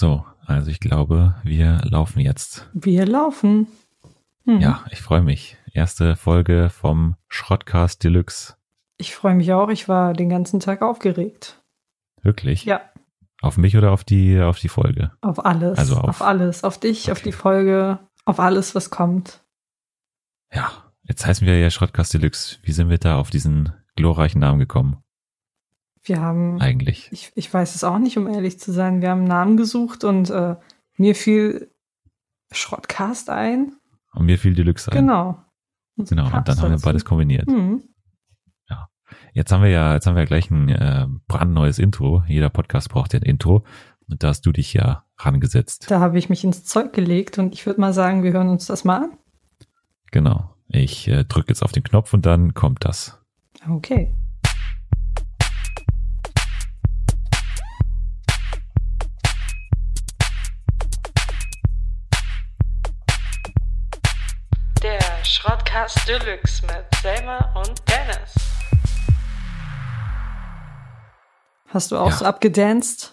[0.00, 2.70] So, also ich glaube, wir laufen jetzt.
[2.72, 3.66] Wir laufen.
[4.46, 4.58] Hm.
[4.58, 5.58] Ja, ich freue mich.
[5.74, 8.54] Erste Folge vom Schrottcast Deluxe.
[8.96, 9.68] Ich freue mich auch.
[9.68, 11.62] Ich war den ganzen Tag aufgeregt.
[12.22, 12.64] Wirklich?
[12.64, 12.80] Ja.
[13.42, 15.10] Auf mich oder auf die, auf die Folge?
[15.20, 15.78] Auf alles.
[15.78, 16.64] Also auf, auf alles.
[16.64, 17.12] Auf dich, okay.
[17.12, 19.42] auf die Folge, auf alles, was kommt.
[20.50, 20.72] Ja,
[21.02, 22.56] jetzt heißen wir ja Schrottcast Deluxe.
[22.62, 25.04] Wie sind wir da auf diesen glorreichen Namen gekommen?
[26.02, 26.60] Wir haben.
[26.60, 27.08] Eigentlich.
[27.12, 29.02] Ich, ich weiß es auch nicht, um ehrlich zu sein.
[29.02, 30.56] Wir haben einen Namen gesucht und äh,
[30.96, 31.70] mir fiel
[32.52, 33.72] Schrottcast ein.
[34.12, 34.98] Und mir fiel Deluxe ein.
[34.98, 35.44] Genau.
[35.96, 37.46] Und genau, und dann haben wir beides kombiniert.
[37.46, 37.82] Mhm.
[38.68, 38.88] Ja.
[39.32, 42.24] Jetzt haben wir ja, jetzt haben wir ja gleich ein äh, brandneues Intro.
[42.26, 43.64] Jeder Podcast braucht ja ein Intro.
[44.08, 45.90] Und da hast du dich ja rangesetzt.
[45.90, 48.66] Da habe ich mich ins Zeug gelegt und ich würde mal sagen, wir hören uns
[48.66, 49.18] das mal an.
[50.10, 50.56] Genau.
[50.66, 53.20] Ich äh, drücke jetzt auf den Knopf und dann kommt das.
[53.68, 54.14] Okay.
[65.70, 68.34] Schrottcast Deluxe mit Selma und Dennis.
[71.68, 72.16] Hast du auch ja.
[72.16, 73.12] so abgedanced?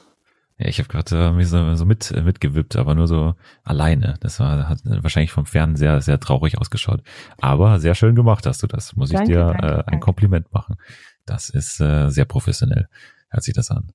[0.58, 4.16] Ja, ich habe gerade äh, mich so, so mit äh, mitgewippt, aber nur so alleine.
[4.22, 7.04] Das war hat wahrscheinlich vom Fernsehen sehr sehr traurig ausgeschaut.
[7.40, 8.96] Aber sehr schön gemacht hast du das.
[8.96, 10.00] Muss danke, ich dir danke, äh, ein danke.
[10.00, 10.78] Kompliment machen.
[11.26, 12.88] Das ist äh, sehr professionell.
[13.30, 13.92] Hört sich das an.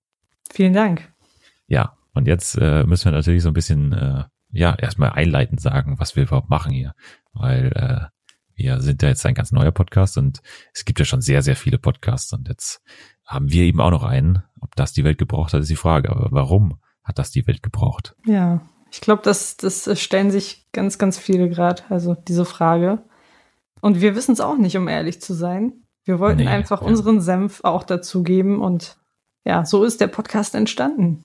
[0.53, 1.13] Vielen Dank.
[1.67, 5.99] Ja, und jetzt äh, müssen wir natürlich so ein bisschen äh, ja erstmal einleitend sagen,
[5.99, 6.95] was wir überhaupt machen hier,
[7.33, 8.13] weil äh,
[8.55, 11.56] wir sind ja jetzt ein ganz neuer Podcast und es gibt ja schon sehr, sehr
[11.56, 12.83] viele Podcasts und jetzt
[13.25, 14.42] haben wir eben auch noch einen.
[14.61, 16.11] Ob das die Welt gebraucht hat, ist die Frage.
[16.11, 18.14] Aber warum hat das die Welt gebraucht?
[18.27, 18.61] Ja,
[18.92, 23.03] ich glaube, das, das stellen sich ganz, ganz viele gerade, also diese Frage.
[23.81, 25.84] Und wir wissen es auch nicht, um ehrlich zu sein.
[26.05, 26.87] Wir wollten nee, einfach ja.
[26.87, 28.98] unseren Senf auch dazugeben und
[29.44, 31.25] ja, so ist der Podcast entstanden.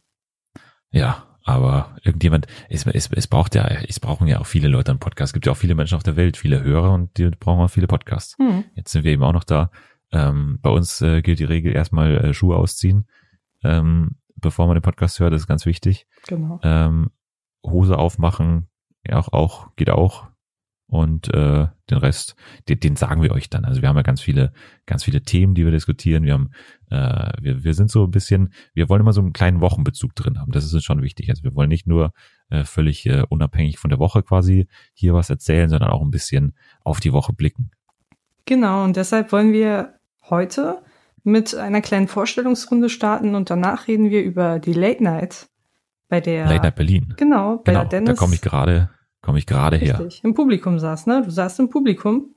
[0.90, 5.00] Ja, aber irgendjemand, es, es, es braucht ja, es brauchen ja auch viele Leute einen
[5.00, 5.30] Podcast.
[5.30, 7.70] Es gibt ja auch viele Menschen auf der Welt, viele Hörer und die brauchen auch
[7.70, 8.36] viele Podcasts.
[8.38, 8.66] Hm.
[8.76, 9.72] Jetzt sind wir eben auch noch da.
[10.12, 13.08] Ähm, bei uns äh, gilt die Regel erstmal äh, Schuhe ausziehen,
[13.64, 16.06] ähm, bevor man den Podcast hört, das ist ganz wichtig.
[16.28, 16.60] Genau.
[16.64, 17.12] Ähm,
[17.64, 18.68] Hose aufmachen,
[19.06, 20.28] ja, auch, auch, geht auch
[20.88, 22.36] und äh, den Rest,
[22.70, 23.66] den, den sagen wir euch dann.
[23.66, 24.54] Also wir haben ja ganz viele,
[24.86, 26.24] ganz viele Themen, die wir diskutieren.
[26.24, 26.52] Wir haben,
[26.90, 30.40] äh, wir, wir sind so ein bisschen, wir wollen immer so einen kleinen Wochenbezug drin
[30.40, 30.52] haben.
[30.52, 31.30] Das ist uns schon wichtig.
[31.30, 32.14] Also wir wollen nicht nur
[32.50, 36.56] äh, völlig äh, unabhängig von der Woche quasi hier was erzählen, sondern auch ein bisschen
[36.84, 37.72] auf die Woche blicken.
[38.46, 39.96] Genau, und deshalb wollen wir
[40.30, 40.82] heute
[41.24, 45.50] mit einer kleinen Vorstellungsrunde starten und danach reden wir über die Late Night
[46.08, 47.14] bei der Late Night Berlin.
[47.18, 48.10] Genau, bei genau, der Dennis.
[48.12, 48.90] Da komme ich gerade
[49.28, 50.00] Komme ich gerade her.
[50.00, 50.24] Richtig.
[50.24, 51.22] Im Publikum saß, ne?
[51.22, 52.34] Du saßt im Publikum.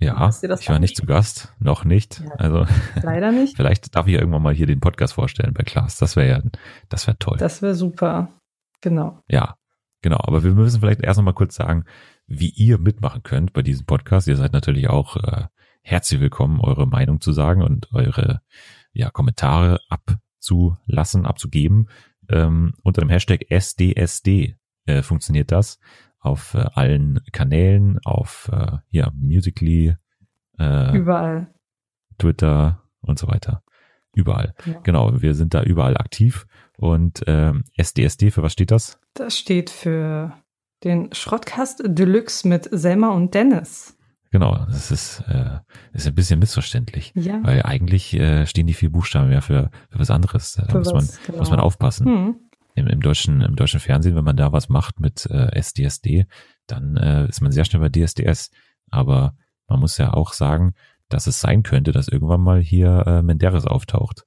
[0.00, 2.20] Ja, ich war nicht zu Gast, noch nicht.
[2.20, 2.66] Ja, also
[3.02, 3.54] leider nicht.
[3.54, 5.98] vielleicht darf ich ja irgendwann mal hier den Podcast vorstellen bei Klaas.
[5.98, 6.42] Das wäre ja,
[6.88, 7.36] das wäre toll.
[7.36, 8.32] Das wäre super.
[8.80, 9.20] Genau.
[9.28, 9.56] Ja,
[10.00, 10.20] genau.
[10.22, 11.84] Aber wir müssen vielleicht erst noch mal kurz sagen,
[12.26, 14.26] wie ihr mitmachen könnt bei diesem Podcast.
[14.26, 15.48] Ihr seid natürlich auch äh,
[15.82, 18.40] herzlich willkommen, eure Meinung zu sagen und eure
[18.94, 21.90] ja, Kommentare abzulassen, abzugeben.
[22.30, 24.56] Ähm, unter dem Hashtag SDSD
[24.86, 25.78] äh, funktioniert das
[26.22, 29.96] auf äh, allen Kanälen, auf äh, ja, Musically,
[30.58, 31.48] äh, überall.
[32.18, 33.62] Twitter und so weiter.
[34.14, 34.54] Überall.
[34.64, 34.78] Ja.
[34.84, 36.46] Genau, wir sind da überall aktiv.
[36.78, 39.00] Und ähm, SDSD, für was steht das?
[39.14, 40.32] Das steht für
[40.84, 43.96] den Schrottkast Deluxe mit Selma und Dennis.
[44.30, 45.58] Genau, das ist, äh,
[45.92, 47.12] ist ein bisschen missverständlich.
[47.14, 47.40] Ja.
[47.42, 50.54] Weil eigentlich äh, stehen die vier Buchstaben ja für, für was anderes.
[50.54, 51.38] Da muss, was, man, genau.
[51.38, 52.06] muss man aufpassen.
[52.06, 52.36] Hm
[52.74, 56.26] im, im deutschen, im deutschen Fernsehen, wenn man da was macht mit äh, SDSD,
[56.66, 58.50] dann äh, ist man sehr schnell bei DSDS.
[58.90, 59.36] Aber
[59.68, 60.74] man muss ja auch sagen,
[61.08, 64.24] dass es sein könnte, dass irgendwann mal hier äh, Menderes auftaucht.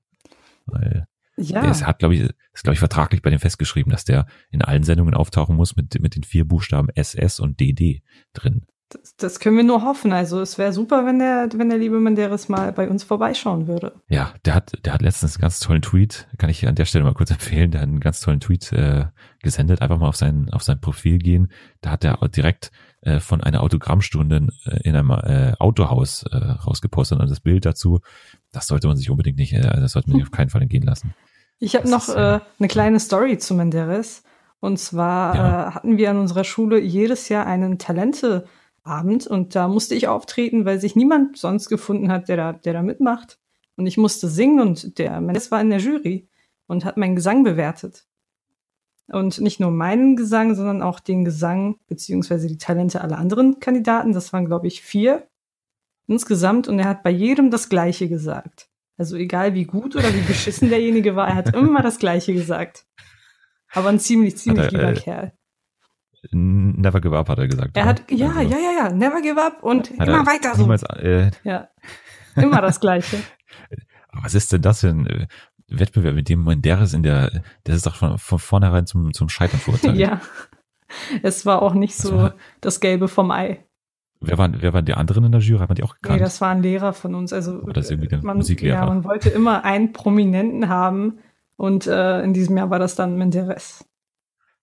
[0.66, 1.08] Weil
[1.38, 1.62] ja.
[1.62, 4.62] der ist, hat, glaube ich, ist, glaube ich, vertraglich bei dem festgeschrieben, dass der in
[4.62, 8.66] allen Sendungen auftauchen muss mit, mit den vier Buchstaben SS und DD drin.
[8.90, 10.14] Das, das können wir nur hoffen.
[10.14, 13.94] Also es wäre super, wenn der, wenn der liebe Menderes mal bei uns vorbeischauen würde.
[14.10, 17.04] Ja, der hat, der hat letztens einen ganz tollen Tweet, kann ich an der Stelle
[17.04, 19.06] mal kurz empfehlen, der hat einen ganz tollen Tweet äh,
[19.42, 19.82] gesendet.
[19.82, 21.52] Einfach mal auf sein, auf sein Profil gehen.
[21.82, 22.72] Da hat er direkt
[23.02, 28.02] äh, von einer Autogrammstunde äh, in einem äh, Autohaus äh, rausgepostet und das Bild dazu.
[28.52, 30.84] Das sollte man sich unbedingt nicht, äh, das sollte man sich auf keinen Fall entgehen
[30.84, 31.16] lassen.
[31.58, 34.22] Ich habe noch ist, äh, eine kleine Story zu Menderes.
[34.60, 35.68] Und zwar ja.
[35.68, 38.46] äh, hatten wir an unserer Schule jedes Jahr einen Talente-
[38.86, 42.74] Abend und da musste ich auftreten, weil sich niemand sonst gefunden hat, der da, der
[42.74, 43.40] da mitmacht.
[43.76, 46.30] Und ich musste singen und der Mendes war in der Jury
[46.68, 48.06] und hat meinen Gesang bewertet.
[49.08, 54.14] Und nicht nur meinen Gesang, sondern auch den Gesang beziehungsweise die Talente aller anderen Kandidaten.
[54.14, 55.28] Das waren, glaube ich, vier
[56.08, 56.68] insgesamt.
[56.68, 58.70] Und er hat bei jedem das Gleiche gesagt.
[58.98, 62.86] Also egal wie gut oder wie beschissen derjenige war, er hat immer das Gleiche gesagt.
[63.74, 65.34] Aber ein ziemlich, ziemlich er, lieber äh, Kerl.
[66.32, 67.76] Never give up, hat er gesagt.
[67.76, 67.90] Er oder?
[67.90, 70.64] hat, ja, also, ja, ja, ja, never give up und immer weiter so.
[70.64, 71.68] Niemals, äh, ja,
[72.36, 73.18] immer das Gleiche.
[74.24, 75.28] was ist denn das für ein äh,
[75.68, 79.14] Wettbewerb, mit dem man der ist in der, das ist doch von, von vornherein zum,
[79.14, 79.98] zum Scheitern verurteilt.
[79.98, 80.22] ja.
[81.24, 83.66] Es war auch nicht so war, das Gelbe vom Ei.
[84.22, 85.60] Wer waren, wer waren die anderen in der Jury?
[85.60, 86.20] Hat man die auch gekannt?
[86.20, 87.34] Nee, das waren Lehrer von uns.
[87.34, 88.82] Also, war das irgendwie der man, Musiklehrer?
[88.82, 91.20] Ja, man wollte immer einen Prominenten haben
[91.58, 93.86] und äh, in diesem Jahr war das dann Menderes.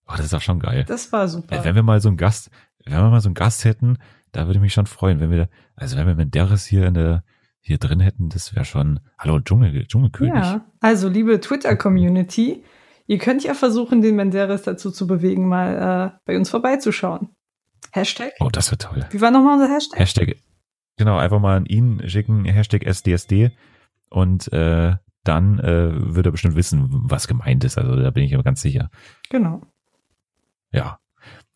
[0.09, 0.85] Oh, das ist auch schon geil.
[0.87, 1.65] Das war super.
[1.65, 2.51] Wenn wir mal so einen Gast,
[2.85, 3.99] wenn wir mal so einen Gast hätten,
[4.33, 7.25] da würde ich mich schon freuen, wenn wir, also wenn wir Menderes hier in der,
[7.61, 10.35] hier drin hätten, das wäre schon, hallo Dschungel, Dschungelkönig.
[10.35, 12.65] Ja, also liebe Twitter-Community,
[13.07, 17.29] ihr könnt ja versuchen, den Menderes dazu zu bewegen, mal äh, bei uns vorbeizuschauen.
[17.93, 18.33] Hashtag?
[18.41, 19.07] Oh, das wird toll.
[19.11, 20.01] Wie war nochmal unser Hashtag?
[20.01, 20.37] Hashtag,
[20.97, 23.53] genau, einfach mal an ihn schicken, Hashtag SDSD
[24.11, 27.79] und äh, dann äh, wird er bestimmt wissen, was gemeint ist.
[27.79, 28.91] Also da bin ich mir ganz sicher.
[29.31, 29.63] Genau.
[30.73, 30.99] Ja.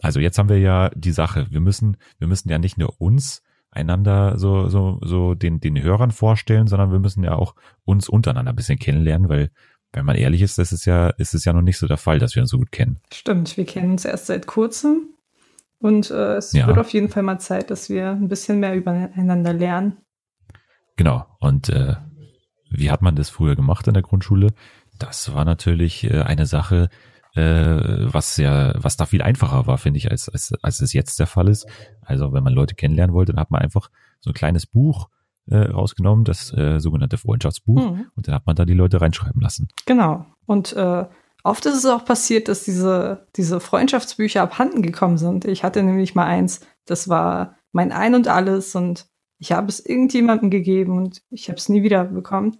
[0.00, 1.46] Also jetzt haben wir ja die Sache.
[1.50, 6.10] Wir müssen, wir müssen ja nicht nur uns einander so, so, so den, den Hörern
[6.10, 7.54] vorstellen, sondern wir müssen ja auch
[7.84, 9.50] uns untereinander ein bisschen kennenlernen, weil,
[9.92, 12.18] wenn man ehrlich ist, das ist ja, ist es ja noch nicht so der Fall,
[12.18, 13.00] dass wir uns so gut kennen.
[13.12, 15.10] Stimmt, wir kennen uns erst seit kurzem
[15.78, 16.66] und äh, es ja.
[16.66, 19.98] wird auf jeden Fall mal Zeit, dass wir ein bisschen mehr übereinander lernen.
[20.96, 21.26] Genau.
[21.40, 21.96] Und äh,
[22.70, 24.52] wie hat man das früher gemacht in der Grundschule?
[24.98, 26.88] Das war natürlich äh, eine Sache,
[27.36, 31.26] was ja, was da viel einfacher war, finde ich, als, als, als es jetzt der
[31.26, 31.66] Fall ist.
[32.02, 33.90] Also wenn man Leute kennenlernen wollte, dann hat man einfach
[34.20, 35.08] so ein kleines Buch
[35.48, 38.06] äh, rausgenommen, das äh, sogenannte Freundschaftsbuch, mhm.
[38.14, 39.68] und dann hat man da die Leute reinschreiben lassen.
[39.86, 40.26] Genau.
[40.46, 41.04] Und äh,
[41.44, 45.44] oft ist es auch passiert, dass diese, diese Freundschaftsbücher abhanden gekommen sind.
[45.44, 49.06] Ich hatte nämlich mal eins, das war mein Ein und Alles und
[49.38, 52.56] ich habe es irgendjemandem gegeben und ich habe es nie wieder bekommen.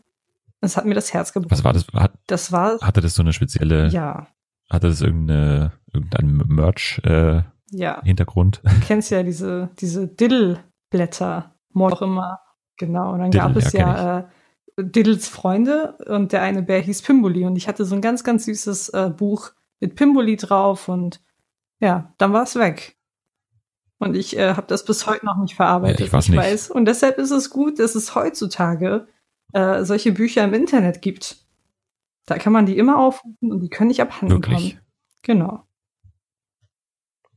[0.60, 1.50] Es hat mir das Herz gebrochen.
[1.50, 1.86] Was war das?
[1.92, 2.80] Hat, das war.
[2.80, 3.88] Hatte das so eine spezielle?
[3.88, 4.26] Ja.
[4.70, 8.02] Hatte das irgendeine, irgendein Merch äh, ja.
[8.02, 8.60] Hintergrund?
[8.64, 12.40] Du kennst ja diese, diese Diddle-Blätter, auch immer.
[12.78, 13.12] Genau.
[13.12, 14.24] Und dann Diddle, gab es ja, ja äh,
[14.78, 18.44] Diddles Freunde und der eine Bär hieß Pimboli und ich hatte so ein ganz, ganz
[18.44, 21.20] süßes äh, Buch mit Pimboli drauf und
[21.80, 22.96] ja, dann war es weg.
[23.98, 26.00] Und ich äh, habe das bis heute noch nicht verarbeitet.
[26.00, 26.38] Ich, weiß, ich nicht.
[26.38, 26.70] weiß.
[26.70, 29.08] Und deshalb ist es gut, dass es heutzutage
[29.52, 31.45] äh, solche Bücher im Internet gibt.
[32.26, 34.74] Da kann man die immer aufrufen und die können nicht abhanden Wirklich?
[34.74, 34.86] kommen.
[35.22, 35.62] Genau.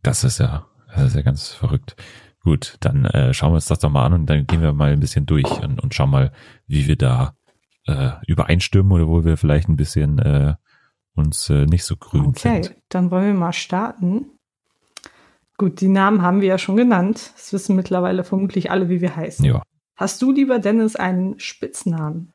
[0.02, 1.96] Das ist ja, das ist ja ganz verrückt.
[2.42, 4.92] Gut, dann äh, schauen wir uns das doch mal an und dann gehen wir mal
[4.92, 6.32] ein bisschen durch und, und schauen mal,
[6.68, 7.36] wie wir da
[7.86, 10.56] äh, übereinstimmen oder wo wir vielleicht ein bisschen äh,
[11.16, 12.66] uns äh, nicht so grün okay, sind.
[12.66, 14.32] Okay, dann wollen wir mal starten.
[15.58, 17.34] Gut, die Namen haben wir ja schon genannt.
[17.36, 19.44] Das wissen mittlerweile vermutlich alle, wie wir heißen.
[19.44, 19.62] Ja.
[19.96, 22.32] Hast du, lieber Dennis, einen Spitznamen?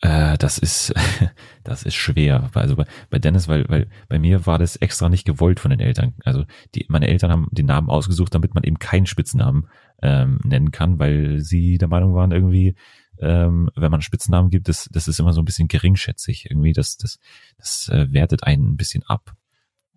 [0.00, 0.94] Äh, das ist,
[1.64, 2.50] das ist schwer.
[2.54, 5.80] Also bei, bei Dennis, weil, weil bei mir war das extra nicht gewollt von den
[5.80, 6.14] Eltern.
[6.24, 6.44] Also
[6.74, 9.68] die, meine Eltern haben den Namen ausgesucht, damit man eben keinen Spitznamen
[10.02, 12.74] ähm, nennen kann, weil sie der Meinung waren irgendwie,
[13.18, 16.46] ähm, wenn man einen Spitznamen gibt, das, das ist immer so ein bisschen geringschätzig.
[16.50, 17.18] Irgendwie, das, das,
[17.58, 19.34] das äh, wertet einen ein bisschen ab.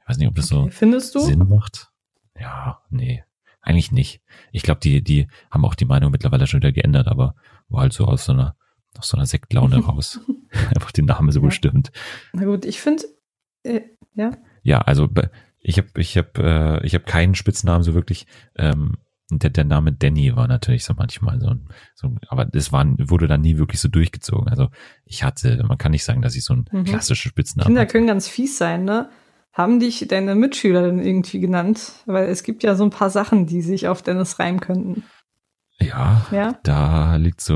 [0.01, 0.69] Ich weiß nicht, ob das okay.
[0.69, 1.19] so Findest du?
[1.19, 1.89] Sinn macht.
[2.37, 3.23] Ja, nee,
[3.61, 4.21] eigentlich nicht.
[4.51, 7.35] Ich glaube, die, die haben auch die Meinung mittlerweile schon wieder geändert, aber
[7.69, 8.57] war halt so aus so einer,
[8.97, 10.19] aus so einer Sektlaune raus.
[10.73, 11.45] Einfach den Namen so ja.
[11.45, 11.91] bestimmt.
[12.33, 13.03] Na gut, ich finde,
[13.63, 13.81] äh,
[14.13, 14.31] ja.
[14.63, 15.09] Ja, also
[15.59, 18.27] ich habe ich hab, äh, ich hab keinen Spitznamen so wirklich.
[18.55, 18.97] Ähm,
[19.31, 21.55] der, der Name Danny war natürlich so manchmal so,
[21.95, 24.47] so aber das war, wurde dann nie wirklich so durchgezogen.
[24.47, 24.69] Also
[25.05, 26.83] ich hatte, man kann nicht sagen, dass ich so einen mhm.
[26.83, 27.91] klassischen Spitznamen Kinder hatte.
[27.91, 29.09] können ganz fies sein, ne?
[29.53, 31.93] Haben dich deine Mitschüler denn irgendwie genannt?
[32.05, 35.03] Weil es gibt ja so ein paar Sachen, die sich auf Dennis reimen könnten.
[35.87, 37.55] Ja, ja, da liegt so,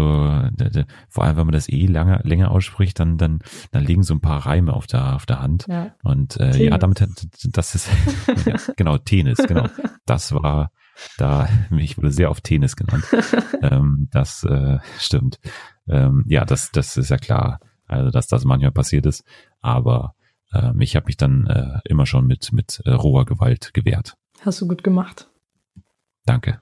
[0.56, 3.40] da, da, vor allem wenn man das eh lange, länger ausspricht, dann, dann,
[3.72, 5.66] dann liegen so ein paar Reime auf der, auf der Hand.
[5.68, 5.96] Ja.
[6.04, 7.08] Und äh, ja, damit
[7.44, 7.90] das ist,
[8.46, 9.68] ja, genau, Tennis, genau.
[10.06, 10.72] Das war,
[11.18, 13.06] da, ich wurde sehr oft Tennis genannt.
[13.62, 15.40] ähm, das äh, stimmt.
[15.88, 19.24] Ähm, ja, das, das ist ja klar, also dass das manchmal passiert ist.
[19.62, 20.14] Aber
[20.54, 24.16] ähm, ich habe mich dann äh, immer schon mit, mit äh, roher Gewalt gewehrt.
[24.42, 25.30] Hast du gut gemacht.
[26.26, 26.62] Danke.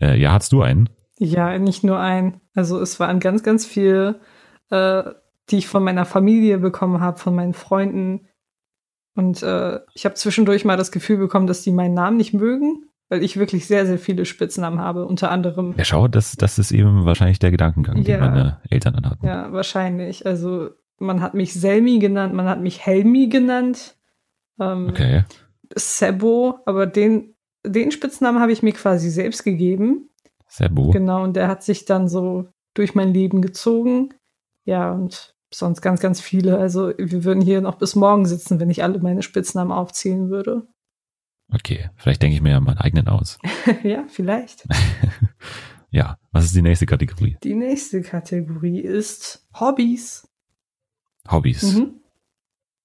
[0.00, 0.88] Äh, ja, hast du einen?
[1.18, 2.40] Ja, nicht nur einen.
[2.54, 4.20] Also es waren ganz, ganz viele,
[4.70, 5.02] äh,
[5.50, 8.28] die ich von meiner Familie bekommen habe, von meinen Freunden.
[9.14, 12.86] Und äh, ich habe zwischendurch mal das Gefühl bekommen, dass die meinen Namen nicht mögen,
[13.08, 15.74] weil ich wirklich sehr, sehr viele Spitznamen habe, unter anderem.
[15.76, 19.26] Ja, schau, das, das ist eben wahrscheinlich der Gedankengang, ja, den meine Eltern dann hatten.
[19.26, 20.24] Ja, wahrscheinlich.
[20.24, 23.96] Also man hat mich Selmi genannt, man hat mich Helmi genannt.
[24.58, 25.24] Ähm, okay.
[25.74, 30.10] Sebo, aber den, den Spitznamen habe ich mir quasi selbst gegeben.
[30.48, 30.90] Sebo.
[30.90, 34.14] Genau, und der hat sich dann so durch mein Leben gezogen.
[34.64, 36.58] Ja, und sonst ganz, ganz viele.
[36.58, 40.66] Also wir würden hier noch bis morgen sitzen, wenn ich alle meine Spitznamen aufzählen würde.
[41.52, 43.38] Okay, vielleicht denke ich mir ja meinen eigenen aus.
[43.82, 44.66] ja, vielleicht.
[45.90, 47.36] ja, was ist die nächste Kategorie?
[47.42, 50.26] Die nächste Kategorie ist Hobbys.
[51.30, 51.74] Hobbys.
[51.74, 52.00] Mhm.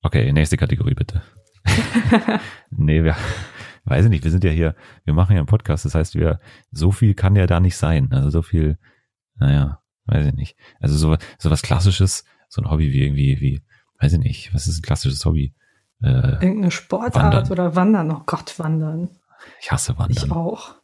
[0.02, 1.24] Okay, nächste Kategorie bitte.
[2.70, 3.16] nee, wir,
[3.88, 4.76] weiß ich nicht, wir sind ja hier,
[5.06, 6.40] wir machen ja einen Podcast, das heißt, wir,
[6.72, 8.12] so viel kann ja da nicht sein.
[8.12, 8.78] Also so viel,
[9.36, 10.58] naja, weiß ich nicht.
[10.80, 13.62] Also so, so was Klassisches, so ein Hobby wie irgendwie, wie,
[14.00, 15.54] weiß ich nicht, was ist ein klassisches Hobby?
[16.02, 17.52] Äh, Irgendeine Sportart wandern.
[17.52, 19.10] oder Wandern, oh Gott, Wandern.
[19.62, 20.26] Ich hasse Wandern.
[20.26, 20.76] Ich auch.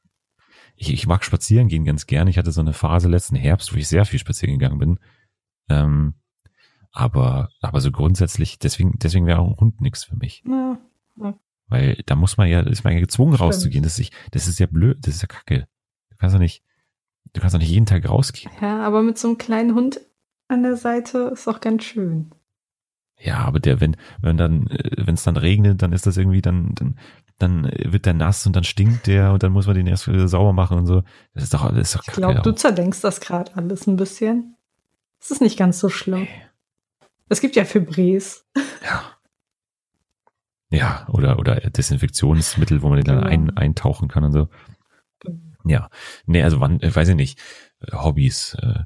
[0.76, 2.28] Ich, ich mag spazieren gehen ganz gern.
[2.28, 5.00] Ich hatte so eine Phase letzten Herbst, wo ich sehr viel spazieren gegangen bin.
[5.70, 6.16] Ähm,
[6.92, 10.44] aber, aber so grundsätzlich, deswegen, deswegen wäre auch ein Hund nichts für mich.
[10.48, 10.78] Ja,
[11.18, 11.34] ja.
[11.68, 13.48] Weil da muss man ja, ist man ja gezwungen Stimmt.
[13.48, 13.84] rauszugehen.
[13.84, 15.68] Das ist, das ist ja blöd, das ist ja kacke.
[16.10, 16.64] Du kannst doch nicht,
[17.34, 18.52] du kannst doch nicht jeden Tag rausgehen.
[18.62, 20.00] Ja, aber mit so einem kleinen Hund
[20.48, 22.32] an der Seite ist auch ganz schön.
[23.20, 26.42] Ja, aber der, wenn, wenn dann, äh, wenn es dann regnet, dann ist das irgendwie,
[26.42, 27.00] dann, dann,
[27.40, 30.28] dann wird der nass und dann stinkt der und dann muss man den erst wieder
[30.28, 31.04] sauber machen und so.
[31.34, 31.96] Das ist doch alles.
[31.96, 34.56] Ich glaube, du zerdenkst das gerade alles ein bisschen.
[35.20, 36.24] Es ist nicht ganz so schlimm.
[36.24, 36.42] Okay.
[37.30, 38.46] Es gibt ja Fibres.
[38.84, 39.13] Ja.
[40.74, 43.30] Ja, oder, oder Desinfektionsmittel, wo man den dann genau.
[43.30, 44.50] ein, eintauchen kann und so.
[45.66, 45.90] Ja.
[46.26, 47.40] Nee, also wann, äh, weiß ich nicht.
[47.80, 48.58] Äh, Hobbys.
[48.60, 48.80] Äh,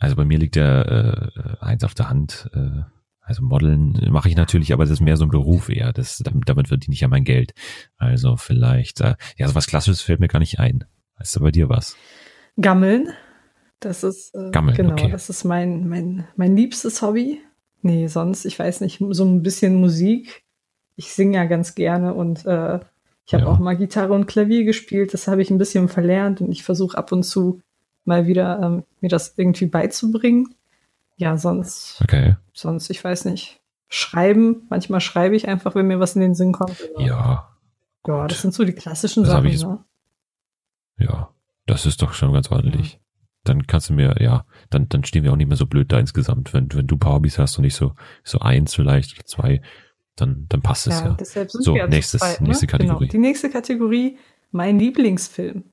[0.00, 1.30] also bei mir liegt der
[1.60, 2.50] äh, eins auf der Hand.
[2.54, 2.82] Äh,
[3.20, 5.92] also Modeln mache ich natürlich, aber das ist mehr so ein Beruf eher.
[5.92, 7.52] Das, damit, damit verdiene ich ja mein Geld.
[7.98, 10.84] Also vielleicht, äh, ja, so was Klassisches fällt mir gar nicht ein.
[11.20, 11.96] Ist da bei dir was?
[12.60, 13.12] Gammeln.
[13.78, 15.10] Das ist äh, Gammeln, genau, okay.
[15.10, 17.40] das ist mein, mein, mein liebstes Hobby.
[17.82, 20.44] Nee, sonst, ich weiß nicht, so ein bisschen Musik.
[20.96, 22.80] Ich singe ja ganz gerne und äh,
[23.24, 23.46] ich habe ja.
[23.46, 25.14] auch mal Gitarre und Klavier gespielt.
[25.14, 27.60] Das habe ich ein bisschen verlernt und ich versuche ab und zu
[28.04, 30.54] mal wieder ähm, mir das irgendwie beizubringen.
[31.16, 32.36] Ja, sonst, okay.
[32.52, 33.60] sonst, ich weiß nicht.
[33.88, 36.90] Schreiben, manchmal schreibe ich einfach, wenn mir was in den Sinn kommt.
[36.98, 37.48] Ja.
[38.06, 39.50] Ja, das sind so die klassischen das Sachen.
[39.50, 39.84] Ne?
[40.98, 41.30] Ja,
[41.66, 42.98] das ist doch schon ganz ordentlich.
[43.48, 45.90] Ja dann kannst du mir, ja, dann, dann stehen wir auch nicht mehr so blöd
[45.92, 46.52] da insgesamt.
[46.52, 49.62] Wenn, wenn du ein paar Hobbys hast und nicht so, so eins vielleicht oder zwei,
[50.16, 51.16] dann, dann passt es ja.
[51.18, 51.46] ja.
[51.48, 52.48] so, nächstes, zwei, ne?
[52.48, 52.78] nächste genau.
[52.78, 53.08] Kategorie.
[53.08, 53.12] Genau.
[53.12, 54.18] Die nächste Kategorie,
[54.50, 55.64] mein Lieblingsfilm.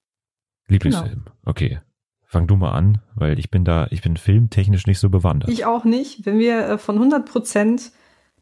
[0.67, 1.35] Lieblingsfilm, genau.
[1.45, 1.79] okay.
[2.27, 5.49] Fang du mal an, weil ich bin da, ich bin filmtechnisch nicht so bewandert.
[5.49, 6.25] Ich auch nicht.
[6.25, 7.91] Wenn wir äh, von 100 Prozent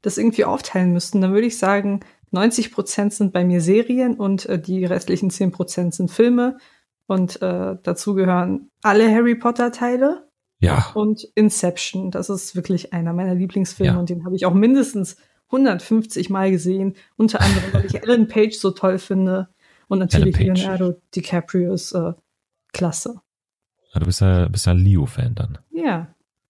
[0.01, 1.99] das irgendwie aufteilen müssten, dann würde ich sagen,
[2.31, 6.57] 90 Prozent sind bei mir Serien und äh, die restlichen 10 Prozent sind Filme.
[7.07, 10.27] Und äh, dazu gehören alle Harry Potter Teile.
[10.59, 10.91] Ja.
[10.93, 12.09] Und Inception.
[12.11, 13.99] Das ist wirklich einer meiner Lieblingsfilme ja.
[13.99, 15.17] und den habe ich auch mindestens
[15.47, 16.95] 150 Mal gesehen.
[17.17, 19.49] Unter anderem, weil ich Ellen Page so toll finde.
[19.87, 22.13] Und natürlich Leonardo DiCaprio ist äh,
[22.71, 23.21] klasse.
[23.93, 25.57] Ja, du bist ja, bist ja ein Leo-Fan dann.
[25.71, 26.07] Ja.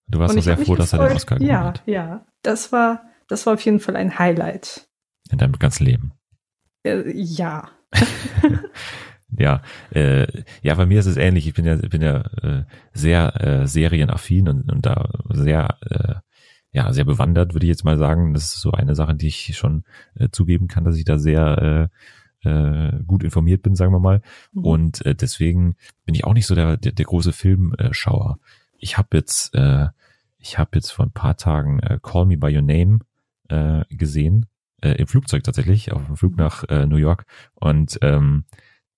[0.07, 1.83] Du warst doch sehr froh, dass er den Oscar gewonnen ja, hat.
[1.85, 2.25] Ja, ja.
[2.43, 4.87] Das war, das war auf jeden Fall ein Highlight.
[5.31, 6.11] In deinem ganzen Leben.
[6.83, 7.69] Äh, ja.
[9.37, 9.61] ja,
[9.91, 10.27] äh,
[10.61, 11.47] ja, bei mir ist es ähnlich.
[11.47, 12.63] Ich bin ja, bin ja äh,
[12.93, 16.15] sehr äh, serienaffin und, und da sehr, äh,
[16.71, 18.33] ja, sehr bewandert, würde ich jetzt mal sagen.
[18.33, 19.83] Das ist so eine Sache, die ich schon
[20.15, 21.89] äh, zugeben kann, dass ich da sehr
[22.43, 24.21] äh, äh, gut informiert bin, sagen wir mal.
[24.51, 24.65] Mhm.
[24.65, 25.75] Und äh, deswegen
[26.05, 28.39] bin ich auch nicht so der, der, der große Filmschauer.
[28.77, 29.87] Ich habe jetzt, äh,
[30.37, 32.99] ich habe jetzt vor ein paar Tagen äh, Call Me by Your Name
[33.49, 34.47] äh, gesehen,
[34.81, 37.25] äh, im Flugzeug tatsächlich, auf dem Flug nach äh, New York.
[37.53, 38.45] Und ähm,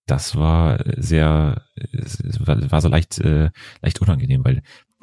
[0.06, 1.64] das war sehr,
[2.40, 3.50] war so leicht, äh,
[3.82, 4.62] leicht unangenehm, weil,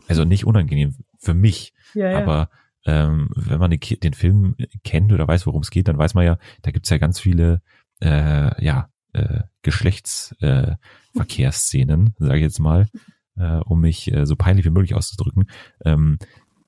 [0.08, 2.18] also nicht unangenehm für mich, ja, ja.
[2.18, 2.50] aber
[2.84, 6.38] ähm, wenn man den Film kennt oder weiß, worum es geht, dann weiß man ja,
[6.62, 7.62] da gibt's ja ganz viele,
[8.00, 12.88] äh, ja, äh, Geschlechtsverkehrsszenen, äh, sage ich jetzt mal,
[13.36, 15.50] äh, um mich äh, so peinlich wie möglich auszudrücken.
[15.84, 16.18] Ähm,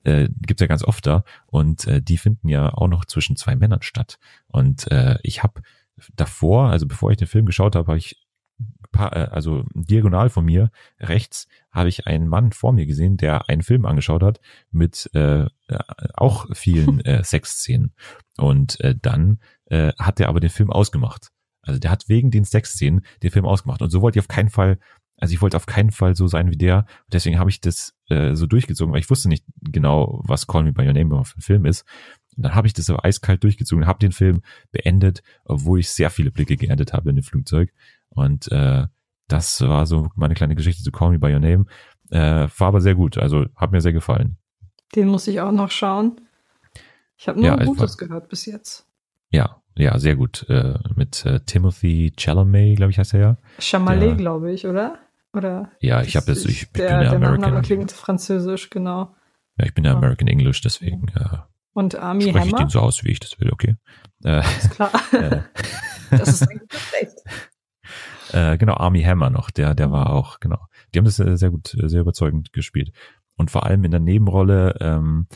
[0.03, 3.55] äh, gibt ja ganz oft da und äh, die finden ja auch noch zwischen zwei
[3.55, 4.19] Männern statt.
[4.47, 5.61] Und äh, ich habe
[6.15, 8.24] davor, also bevor ich den Film geschaut habe, habe ich
[8.95, 13.85] also diagonal von mir rechts habe ich einen Mann vor mir gesehen, der einen Film
[13.85, 14.39] angeschaut hat
[14.71, 15.47] mit äh, äh
[16.13, 17.93] auch vielen äh, Sexszenen.
[18.37, 21.31] Und äh, dann äh, hat er aber den Film ausgemacht.
[21.61, 23.81] Also der hat wegen den Sexszenen den Film ausgemacht.
[23.81, 24.77] Und so wollte ich auf keinen Fall,
[25.17, 26.85] also ich wollte auf keinen Fall so sein wie der.
[27.11, 30.73] Deswegen habe ich das äh, so durchgezogen, weil ich wusste nicht genau, was Call Me
[30.73, 31.85] By Your Name für ein Film ist.
[32.37, 36.09] Und dann habe ich das so eiskalt durchgezogen, habe den Film beendet, obwohl ich sehr
[36.09, 37.71] viele Blicke geerntet habe in dem Flugzeug.
[38.09, 38.87] Und äh,
[39.27, 41.65] das war so meine kleine Geschichte zu Call Me By Your Name.
[42.11, 44.37] Äh, war aber sehr gut, also hat mir sehr gefallen.
[44.95, 46.21] Den muss ich auch noch schauen.
[47.17, 48.85] Ich habe nur ja, Gutes war, gehört bis jetzt.
[49.29, 50.45] Ja, ja, sehr gut.
[50.49, 53.37] Äh, mit äh, Timothy Chalamet, glaube ich, heißt er ja.
[53.59, 54.99] Chalamet, glaube ich, oder?
[55.33, 55.71] Oder?
[55.79, 59.15] Ja, ich habe jetzt, ich, ich der, bin der, der Nachname klingt französisch, genau.
[59.57, 61.37] Ja, ich bin ja American English, deswegen äh,
[61.73, 62.47] und Army spreche Hammer?
[62.47, 63.75] ich den so aus, wie ich das will, okay.
[64.23, 64.91] Äh, ist klar.
[65.11, 65.41] äh,
[66.09, 67.15] das ist ein gutes Recht.
[68.35, 70.59] Äh, genau, Army Hammer noch, der, der war auch, genau.
[70.93, 72.91] Die haben das sehr gut, sehr überzeugend gespielt.
[73.37, 75.27] Und vor allem in der Nebenrolle ähm,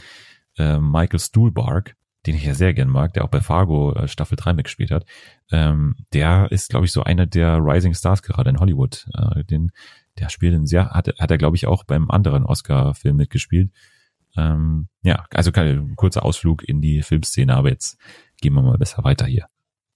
[0.57, 4.35] äh, Michael Stuhlbarg, den ich ja sehr gern mag, der auch bei Fargo äh, Staffel
[4.35, 5.05] 3 mitgespielt hat,
[5.49, 9.07] ähm, der ist, glaube ich, so einer der Rising Stars gerade in Hollywood.
[9.13, 9.71] Äh, den,
[10.17, 13.71] der spielt in sehr, hat, hat er, glaube ich, auch beim anderen Oscar-Film mitgespielt.
[14.35, 17.97] Ähm, ja, also kein kurzer Ausflug in die Filmszene, aber jetzt
[18.41, 19.45] gehen wir mal besser weiter hier.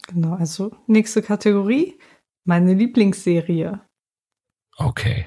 [0.08, 1.96] Genau, also nächste Kategorie,
[2.44, 3.82] meine Lieblingsserie.
[4.78, 5.26] Okay.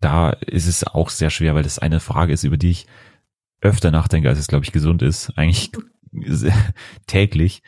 [0.00, 2.86] Da ist es auch sehr schwer, weil das eine Frage ist, über die ich
[3.60, 5.30] öfter nachdenke, als es, glaube ich, gesund ist.
[5.36, 5.72] Eigentlich
[7.06, 7.62] täglich.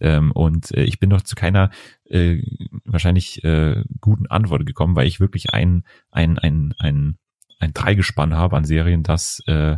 [0.00, 1.70] Ähm, und äh, ich bin noch zu keiner
[2.08, 2.42] äh,
[2.84, 7.18] wahrscheinlich äh, guten Antwort gekommen, weil ich wirklich ein, ein, ein, ein,
[7.58, 9.76] ein Dreigespann habe an Serien, das, äh,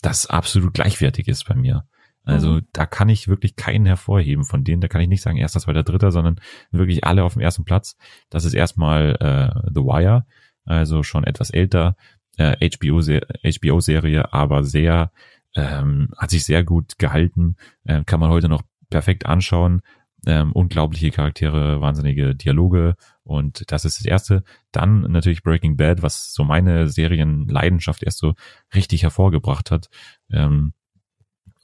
[0.00, 1.86] das absolut gleichwertig ist bei mir.
[2.26, 2.66] Also Mhm.
[2.72, 4.80] da kann ich wirklich keinen hervorheben von denen.
[4.82, 6.40] Da kann ich nicht sagen erster, zweiter, dritter, sondern
[6.72, 7.96] wirklich alle auf dem ersten Platz.
[8.28, 10.26] Das ist erstmal äh, The Wire,
[10.64, 11.96] also schon etwas älter,
[12.36, 15.12] äh, HBO-Serie, HBO aber sehr,
[15.54, 19.80] ähm, hat sich sehr gut gehalten, äh, kann man heute noch perfekt anschauen.
[20.26, 24.42] Ähm, unglaubliche Charaktere, wahnsinnige Dialoge und das ist das erste.
[24.72, 28.34] Dann natürlich Breaking Bad, was so meine Serienleidenschaft erst so
[28.74, 29.88] richtig hervorgebracht hat.
[30.32, 30.72] Ähm,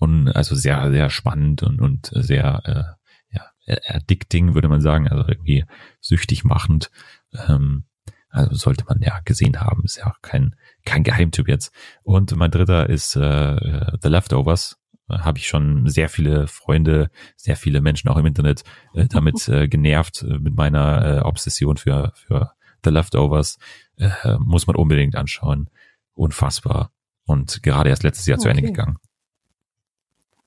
[0.03, 2.97] und also sehr, sehr spannend und, und sehr
[3.31, 5.65] äh, ja, addicting, würde man sagen, also irgendwie
[6.01, 6.91] süchtig machend.
[7.49, 7.85] Ähm,
[8.29, 11.73] also sollte man ja gesehen haben, ist ja auch kein, kein Geheimtipp jetzt.
[12.03, 14.77] Und mein dritter ist äh, The Leftovers.
[15.09, 19.69] Habe ich schon sehr viele Freunde, sehr viele Menschen auch im Internet äh, damit äh,
[19.69, 22.51] genervt, äh, mit meiner äh, Obsession für, für
[22.83, 23.57] The Leftovers.
[23.99, 25.71] Äh, muss man unbedingt anschauen.
[26.15, 26.91] Unfassbar.
[27.25, 28.73] Und gerade erst letztes Jahr zu Ende Okay.
[28.73, 28.97] gegangen.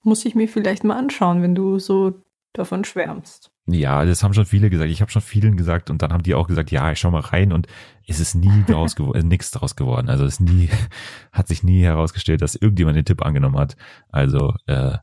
[0.05, 2.13] Muss ich mir vielleicht mal anschauen, wenn du so
[2.53, 3.51] davon schwärmst.
[3.67, 4.91] Ja, das haben schon viele gesagt.
[4.91, 7.19] Ich habe schon vielen gesagt und dann haben die auch gesagt, ja, ich schau mal
[7.21, 7.67] rein und
[8.07, 10.07] es ist nie draus geworden, nichts draus geworden.
[10.09, 10.69] Also es nie,
[11.31, 13.75] hat sich nie herausgestellt, dass irgendjemand den Tipp angenommen hat.
[14.09, 14.97] Also äh,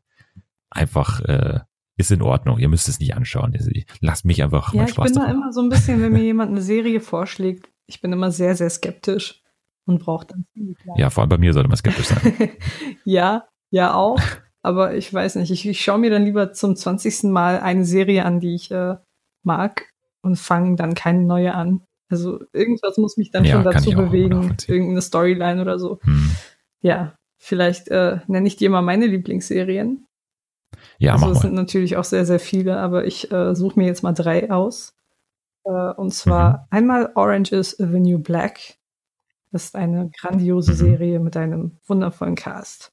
[0.70, 1.60] einfach äh,
[1.96, 2.58] ist in Ordnung.
[2.58, 3.56] Ihr müsst es nicht anschauen.
[4.00, 5.36] Lasst mich einfach Ja, ich Spaß bin da daran.
[5.36, 8.70] immer so ein bisschen, wenn mir jemand eine Serie vorschlägt, ich bin immer sehr, sehr
[8.70, 9.42] skeptisch
[9.84, 10.76] und brauche dann viel.
[10.96, 12.50] Ja, vor allem bei mir sollte man skeptisch sein.
[13.04, 14.20] ja, ja auch.
[14.62, 17.24] Aber ich weiß nicht, ich, ich schaue mir dann lieber zum 20.
[17.24, 18.96] Mal eine Serie an, die ich äh,
[19.42, 19.90] mag
[20.22, 21.82] und fange dann keine neue an.
[22.08, 25.98] Also irgendwas muss mich dann Ja, schon dazu bewegen, irgendeine Storyline oder so.
[26.02, 26.30] Hm.
[26.80, 30.06] Ja, vielleicht äh, nenne ich dir mal meine Lieblingsserien.
[30.98, 34.02] Ja, also es sind natürlich auch sehr, sehr viele, aber ich äh, suche mir jetzt
[34.02, 34.94] mal drei aus.
[35.64, 36.66] Äh, und zwar Mhm.
[36.70, 38.60] einmal Orange is the New Black.
[39.50, 40.76] Das ist eine grandiose Mhm.
[40.76, 42.91] Serie mit einem wundervollen Cast.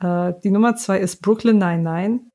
[0.00, 2.26] Äh, die Nummer zwei ist Brooklyn 99.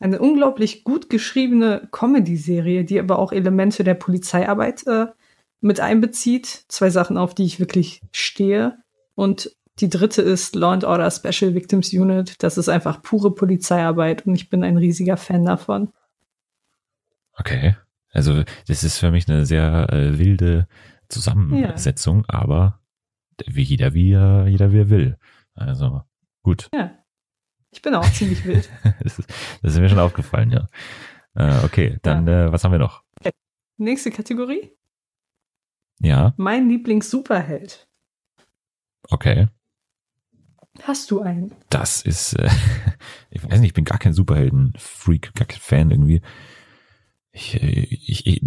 [0.00, 5.06] Eine unglaublich gut geschriebene Comedy-Serie, die aber auch Elemente der Polizeiarbeit äh,
[5.60, 6.64] mit einbezieht.
[6.68, 8.78] Zwei Sachen, auf die ich wirklich stehe.
[9.14, 12.42] Und die dritte ist Law and Order Special Victims Unit.
[12.42, 15.92] Das ist einfach pure Polizeiarbeit und ich bin ein riesiger Fan davon.
[17.34, 17.76] Okay.
[18.10, 20.66] Also das ist für mich eine sehr äh, wilde
[21.08, 22.80] Zusammensetzung, aber
[23.46, 25.18] wie jeder wie er, jeder wie er will.
[25.54, 26.02] Also
[26.42, 26.68] gut.
[26.74, 26.98] Ja.
[27.70, 28.68] Ich bin auch ziemlich wild.
[29.02, 29.30] das, ist,
[29.62, 30.66] das ist mir schon aufgefallen, ja.
[31.34, 33.02] Äh, okay, dann äh, was haben wir noch?
[33.78, 34.70] Nächste Kategorie.
[36.00, 37.88] Ja, Mein Lieblings-Superheld.
[39.08, 39.48] okay.
[40.82, 41.54] Hast du einen?
[41.68, 42.48] Das ist, äh,
[43.30, 46.22] ich weiß nicht, ich bin gar kein Superhelden-Freak, gar kein Fan irgendwie.
[47.30, 48.42] Ich, äh, ich, ich,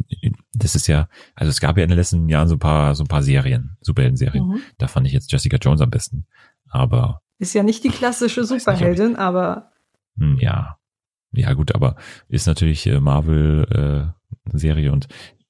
[0.54, 3.04] das ist ja, also es gab ja in den letzten Jahren so ein paar, so
[3.04, 4.48] ein paar Serien, Superhelden-Serien.
[4.48, 4.62] Mhm.
[4.78, 6.28] Da fand ich jetzt Jessica Jones am besten.
[6.68, 9.72] Aber Ist ja nicht die klassische nicht, Superheldin, aber
[10.18, 10.78] Hm, Ja,
[11.34, 11.98] ja gut, aber
[12.30, 14.14] ist natürlich äh, Marvel
[14.54, 15.08] äh, Serie und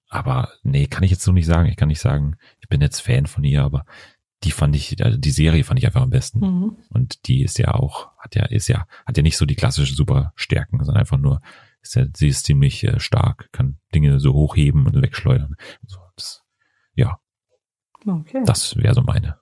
[0.10, 1.67] aber nee, kann ich jetzt so nicht sagen.
[1.67, 3.86] Ich kann nicht sagen, ich bin jetzt Fan von ihr, aber
[4.43, 6.39] die fand ich, also die Serie fand ich einfach am besten.
[6.39, 6.78] mhm.
[6.89, 9.95] Und die ist ja auch, hat ja, ist ja, hat ja nicht so die klassischen
[9.95, 11.41] Superstärken, sondern einfach nur,
[11.82, 15.56] ist ja, sie ist ziemlich äh, stark, kann Dinge so hochheben und wegschleudern.
[15.86, 16.43] So, das,
[16.93, 17.19] ja,
[18.06, 18.43] okay.
[18.45, 19.38] das wäre so meine.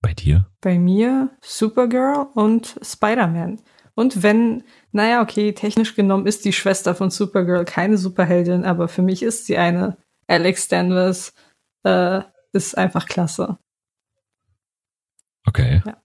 [0.00, 0.46] Bei dir?
[0.60, 3.60] Bei mir Supergirl und Spider-Man.
[3.94, 9.02] Und wenn, naja, okay, technisch genommen ist die Schwester von Supergirl keine Superheldin, aber für
[9.02, 9.96] mich ist sie eine.
[10.28, 11.34] Alex Danvers
[11.82, 12.20] äh,
[12.52, 13.58] ist einfach klasse.
[15.44, 15.82] Okay.
[15.84, 15.96] Ja.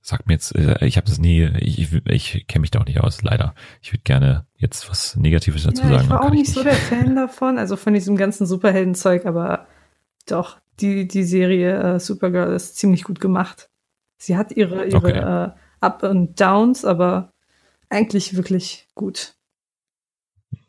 [0.00, 3.00] Sag mir jetzt, äh, ich habe das nie, ich, ich, kenne mich da auch nicht
[3.00, 3.54] aus, leider.
[3.82, 6.04] Ich würde gerne jetzt was Negatives dazu ja, sagen.
[6.04, 9.66] ich war auch nicht so der Fan davon, also von diesem ganzen Superheldenzeug, aber
[10.26, 13.70] doch, die, die Serie äh, Supergirl ist ziemlich gut gemacht.
[14.18, 15.18] Sie hat ihre, ihre okay.
[15.18, 17.32] äh, Up and Downs, aber
[17.88, 19.34] eigentlich wirklich gut.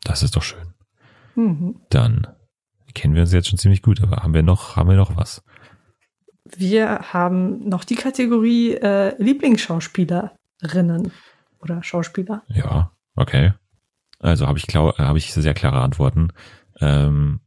[0.04, 0.73] Das ist doch schön.
[1.36, 1.82] Mhm.
[1.89, 2.28] Dann
[2.93, 5.43] kennen wir uns jetzt schon ziemlich gut, aber haben wir noch, haben wir noch was?
[6.45, 11.12] Wir haben noch die Kategorie äh, Lieblingsschauspielerinnen
[11.60, 12.43] oder Schauspieler.
[12.47, 13.54] Ja, okay.
[14.19, 16.30] Also habe ich, klar, hab ich sehr klare Antworten.
[16.80, 17.39] Ähm,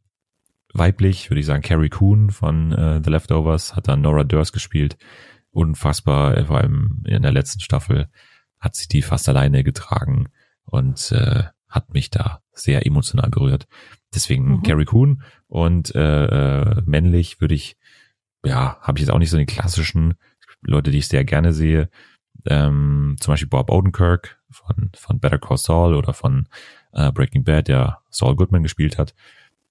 [0.78, 4.96] weiblich würde ich sagen Carrie Coon von äh, The Leftovers hat dann Nora Durst gespielt.
[5.50, 8.08] Unfassbar, vor allem in der letzten Staffel
[8.58, 10.28] hat sie die fast alleine getragen
[10.64, 13.66] und äh, hat mich da sehr emotional berührt.
[14.14, 14.62] Deswegen mhm.
[14.62, 17.76] Carrie Coon und äh, äh, männlich würde ich,
[18.44, 20.14] ja, habe ich jetzt auch nicht so den klassischen
[20.62, 21.90] Leute, die ich sehr gerne sehe.
[22.46, 26.48] Ähm, zum Beispiel Bob Odenkirk von, von Better Call Saul oder von
[26.92, 29.14] äh, Breaking Bad, der Saul Goodman gespielt hat.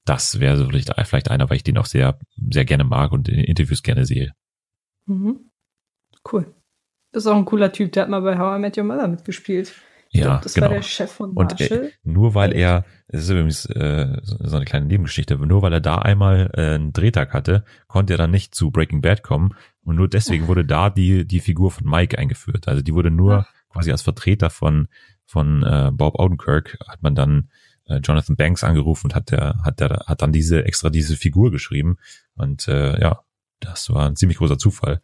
[0.05, 2.19] Das wäre so vielleicht, vielleicht einer, weil ich den auch sehr,
[2.51, 4.33] sehr gerne mag und in Interviews gerne sehe.
[5.07, 5.51] Mhm.
[6.31, 6.53] Cool.
[7.11, 9.07] Das ist auch ein cooler Typ, der hat mal bei How I Met Your Mother
[9.07, 9.73] mitgespielt.
[10.11, 10.67] Ja, glaub, das genau.
[10.67, 11.79] war der Chef von Marshall.
[11.79, 15.73] Und äh, nur weil er, das ist übrigens äh, so eine kleine Nebengeschichte, nur weil
[15.73, 19.55] er da einmal äh, einen Drehtag hatte, konnte er dann nicht zu Breaking Bad kommen
[19.83, 22.67] und nur deswegen wurde da die die Figur von Mike eingeführt.
[22.67, 23.53] Also die wurde nur Ach.
[23.69, 24.87] quasi als Vertreter von
[25.25, 27.49] von äh, Bob Odenkirk hat man dann
[27.87, 31.51] äh, Jonathan Banks angerufen und hat der hat der hat dann diese extra diese Figur
[31.51, 31.97] geschrieben
[32.35, 33.21] und äh, ja,
[33.59, 35.01] das war ein ziemlich großer Zufall.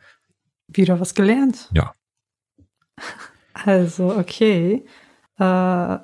[0.68, 1.70] Wieder was gelernt.
[1.74, 1.94] Ja.
[3.54, 4.86] Also, okay.
[5.38, 5.98] Äh,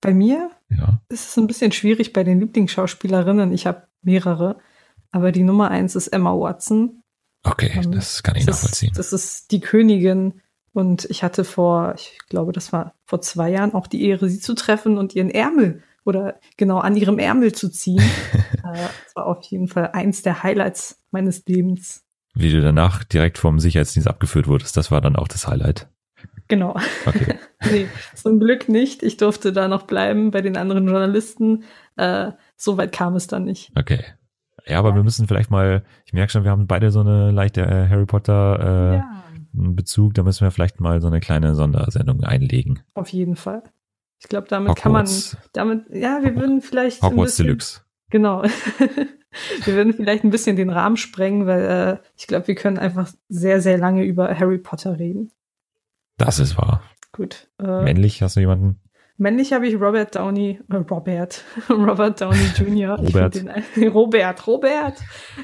[0.00, 1.00] bei mir ja.
[1.08, 3.50] ist es ein bisschen schwierig bei den Lieblingsschauspielerinnen.
[3.52, 4.58] Ich habe mehrere,
[5.10, 7.02] aber die Nummer eins ist Emma Watson.
[7.44, 8.90] Okay, ähm, das kann ich das nachvollziehen.
[8.90, 10.42] Ist, das ist die Königin
[10.74, 14.40] und ich hatte vor, ich glaube, das war vor zwei Jahren auch die Ehre, sie
[14.40, 18.02] zu treffen und ihren Ärmel oder genau an ihrem Ärmel zu ziehen.
[18.34, 22.04] äh, das war auf jeden Fall eins der Highlights meines Lebens.
[22.34, 25.88] Wie du danach direkt vom Sicherheitsdienst abgeführt wurdest, das war dann auch das Highlight.
[26.48, 26.76] Genau.
[27.06, 27.38] Okay.
[27.70, 29.04] nee, zum Glück nicht.
[29.04, 31.62] Ich durfte da noch bleiben bei den anderen Journalisten.
[31.96, 33.70] Äh, so weit kam es dann nicht.
[33.76, 34.02] Okay.
[34.66, 34.96] Ja, aber ja.
[34.96, 38.06] wir müssen vielleicht mal, ich merke schon, wir haben beide so eine leichte äh, Harry
[38.06, 39.24] Potter äh, ja.
[39.54, 42.80] Bezug, da müssen wir vielleicht mal so eine kleine Sondersendung einlegen.
[42.94, 43.62] Auf jeden Fall.
[44.20, 45.36] Ich glaube, damit Hogwarts.
[45.52, 47.02] kann man, damit, ja, wir würden vielleicht.
[47.02, 47.80] Hogwarts bisschen, Deluxe.
[48.10, 48.42] Genau.
[49.64, 53.12] wir würden vielleicht ein bisschen den Rahmen sprengen, weil äh, ich glaube, wir können einfach
[53.28, 55.30] sehr, sehr lange über Harry Potter reden.
[56.16, 56.82] Das ist wahr.
[57.12, 57.48] Gut.
[57.60, 58.80] Äh, männlich hast du jemanden?
[59.16, 62.98] Männlich habe ich Robert Downey, äh, Robert, Robert Downey Jr.
[62.98, 63.34] Robert.
[63.36, 65.00] Den, Robert, Robert.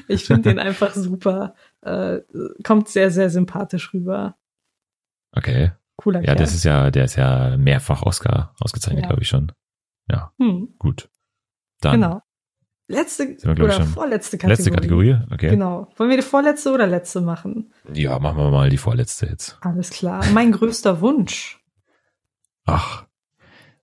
[0.07, 1.55] Ich finde den einfach super.
[1.81, 2.19] Äh,
[2.63, 4.35] kommt sehr, sehr sympathisch rüber.
[5.31, 5.71] Okay.
[5.97, 6.35] Cooler Ja, Kerl.
[6.37, 9.09] das ist ja, der ist ja mehrfach Oscar ausgezeichnet, ja.
[9.09, 9.51] glaube ich schon.
[10.09, 10.31] Ja.
[10.37, 10.75] Hm.
[10.77, 11.09] Gut.
[11.79, 11.93] Dann.
[11.93, 12.21] Genau.
[12.87, 14.57] Letzte wir, oder schon, vorletzte Kategorie.
[14.57, 15.49] Letzte Kategorie, okay.
[15.49, 15.87] Genau.
[15.95, 17.73] Wollen wir die vorletzte oder letzte machen?
[17.93, 19.57] Ja, machen wir mal die vorletzte jetzt.
[19.61, 20.25] Alles klar.
[20.33, 21.63] Mein größter Wunsch.
[22.65, 23.05] Ach,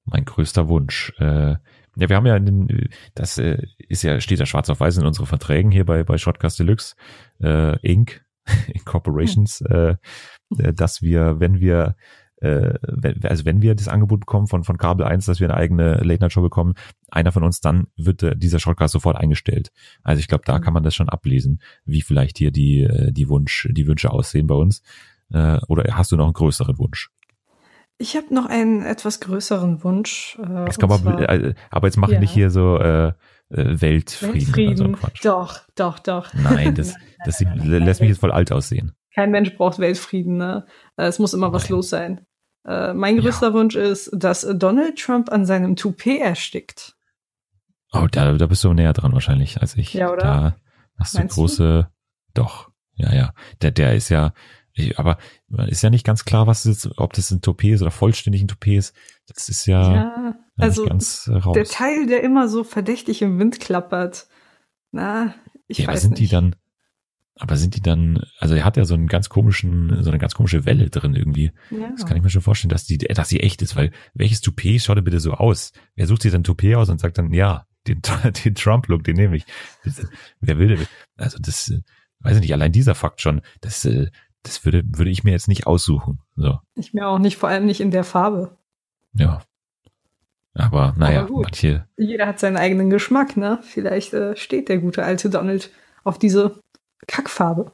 [0.04, 1.14] mein größter Wunsch.
[1.18, 1.56] Äh,
[1.98, 4.98] ja, wir haben ja, in den, das äh, ist ja, steht ja schwarz auf weiß
[4.98, 6.94] in unseren Verträgen hier bei, bei Shotcast Deluxe,
[7.42, 8.24] äh, Inc.,
[8.68, 9.96] Incorporations, hm.
[10.58, 11.96] äh, dass wir, wenn wir
[12.40, 12.74] äh,
[13.24, 16.42] also wenn wir das Angebot bekommen von, von Kabel 1, dass wir eine eigene Late-Night-Show
[16.42, 16.74] bekommen,
[17.10, 19.70] einer von uns, dann wird äh, dieser Shortcast sofort eingestellt.
[20.02, 20.62] Also ich glaube, da mhm.
[20.62, 24.46] kann man das schon ablesen, wie vielleicht hier die, äh, die Wunsch, die Wünsche aussehen
[24.46, 24.82] bei uns.
[25.30, 27.10] Äh, oder hast du noch einen größeren Wunsch?
[27.98, 30.38] Ich habe noch einen etwas größeren Wunsch.
[30.40, 32.20] Äh, kann man, zwar, äh, aber jetzt mache ja.
[32.20, 33.12] nicht hier so äh, äh
[33.50, 34.34] Weltfrieden.
[34.34, 34.96] Weltfrieden.
[35.20, 36.32] So doch, doch, doch.
[36.34, 38.92] Nein, das, das sieht, lässt mich jetzt voll alt aussehen.
[39.14, 40.66] Kein Mensch braucht Weltfrieden, ne?
[40.96, 41.72] Es muss immer was Nein.
[41.72, 42.26] los sein.
[42.64, 43.52] Äh, mein größter ja.
[43.54, 46.96] Wunsch ist, dass Donald Trump an seinem Toupet erstickt.
[47.92, 49.94] Oh, da, da bist du näher dran wahrscheinlich als ich.
[49.94, 50.22] Ja, oder?
[50.22, 50.56] Da
[50.98, 52.40] hast du Meinst große, du?
[52.40, 53.32] doch, ja, ja.
[53.62, 54.32] Der, der ist ja,
[54.78, 55.18] ich, aber
[55.66, 58.48] ist ja nicht ganz klar, was ist, ob das ein Toupet ist oder vollständig ein
[58.48, 58.94] Toupet ist.
[59.26, 61.54] Das ist ja, ja also ganz raus.
[61.54, 64.26] der Teil, der immer so verdächtig im Wind klappert.
[64.90, 65.34] Na,
[65.66, 66.22] ich ja, weiß aber sind nicht.
[66.22, 66.56] die dann,
[67.36, 70.34] aber sind die dann, also er hat ja so einen ganz komischen, so eine ganz
[70.34, 71.52] komische Welle drin irgendwie.
[71.70, 71.90] Ja.
[71.90, 74.82] Das kann ich mir schon vorstellen, dass die, dass sie echt ist, weil welches Toupet
[74.82, 75.72] schaut denn bitte so aus?
[75.94, 78.00] Wer sucht sich dann Toupet aus und sagt dann, ja, den,
[78.44, 79.44] den Trump-Look, den nehme ich.
[79.84, 80.06] Das,
[80.40, 80.86] wer will,
[81.16, 81.72] also das,
[82.20, 84.08] weiß ich nicht, allein dieser Fakt schon, das, äh,
[84.48, 86.20] das würde, würde ich mir jetzt nicht aussuchen.
[86.36, 86.58] So.
[86.74, 88.56] Ich mir auch nicht, vor allem nicht in der Farbe.
[89.12, 89.42] Ja.
[90.54, 91.86] Aber naja, Aber manche.
[91.96, 93.60] Jeder hat seinen eigenen Geschmack, ne?
[93.62, 95.70] Vielleicht äh, steht der gute alte Donald
[96.04, 96.58] auf diese
[97.06, 97.72] Kackfarbe.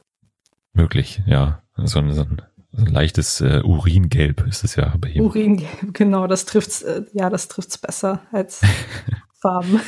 [0.73, 1.61] Möglich, ja.
[1.77, 5.23] So ein, so ein, so ein leichtes äh, Uringelb ist es ja bei ihm.
[5.23, 8.61] Uringelb, genau, das trifft's, äh, ja, das trifft's besser als
[9.41, 9.81] Farben.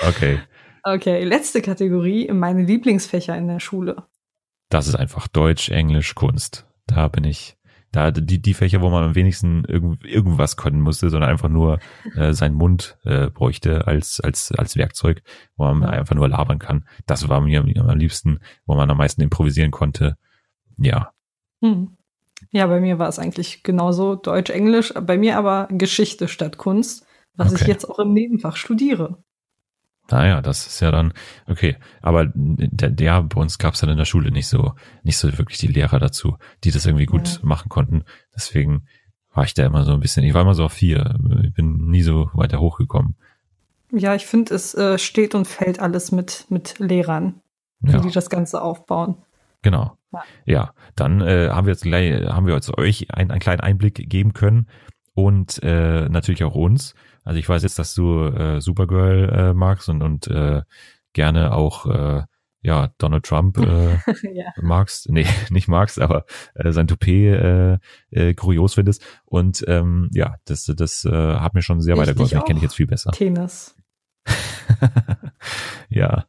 [0.00, 0.38] Okay.
[0.84, 4.04] Okay, letzte Kategorie, meine Lieblingsfächer in der Schule.
[4.72, 6.66] Das ist einfach Deutsch, Englisch, Kunst.
[6.86, 7.58] Da bin ich,
[7.90, 11.78] da die, die Fächer, wo man am wenigsten irgend, irgendwas können musste, sondern einfach nur
[12.16, 15.22] äh, seinen Mund äh, bräuchte als, als, als Werkzeug,
[15.56, 16.86] wo man einfach nur labern kann.
[17.04, 20.16] Das war mir am liebsten, wo man am meisten improvisieren konnte.
[20.78, 21.12] Ja.
[21.60, 21.98] Hm.
[22.50, 27.06] Ja, bei mir war es eigentlich genauso Deutsch, Englisch, bei mir aber Geschichte statt Kunst,
[27.34, 27.62] was okay.
[27.62, 29.22] ich jetzt auch im Nebenfach studiere.
[30.10, 31.12] Naja, das ist ja dann,
[31.46, 31.76] okay.
[32.02, 35.38] Aber der, der bei uns gab es dann in der Schule nicht so, nicht so
[35.38, 37.38] wirklich die Lehrer dazu, die das irgendwie gut ja.
[37.42, 38.04] machen konnten.
[38.34, 38.86] Deswegen
[39.32, 41.86] war ich da immer so ein bisschen, ich war immer so auf vier, ich bin
[41.88, 43.16] nie so weiter hochgekommen.
[43.90, 47.40] Ja, ich finde, es äh, steht und fällt alles mit, mit Lehrern,
[47.80, 48.00] wie ja.
[48.00, 49.16] die das Ganze aufbauen.
[49.62, 49.96] Genau.
[50.12, 53.60] Ja, ja dann äh, haben wir jetzt gleich, haben wir jetzt euch einen, einen kleinen
[53.60, 54.66] Einblick geben können
[55.14, 56.94] und äh, natürlich auch uns.
[57.24, 60.62] Also ich weiß jetzt, dass du äh, Supergirl äh, magst und, und äh,
[61.12, 62.22] gerne auch äh,
[62.62, 63.94] ja Donald Trump äh,
[64.32, 64.52] ja.
[64.60, 65.10] magst.
[65.10, 67.78] Nee, nicht magst, aber äh, sein Toupet äh,
[68.10, 69.04] äh, kurios findest.
[69.24, 72.38] Und ähm, ja, das, das äh, hat mir schon sehr weitergeholfen.
[72.38, 73.10] Ich kenne dich jetzt viel besser.
[73.12, 73.76] Tennis.
[75.88, 76.26] ja,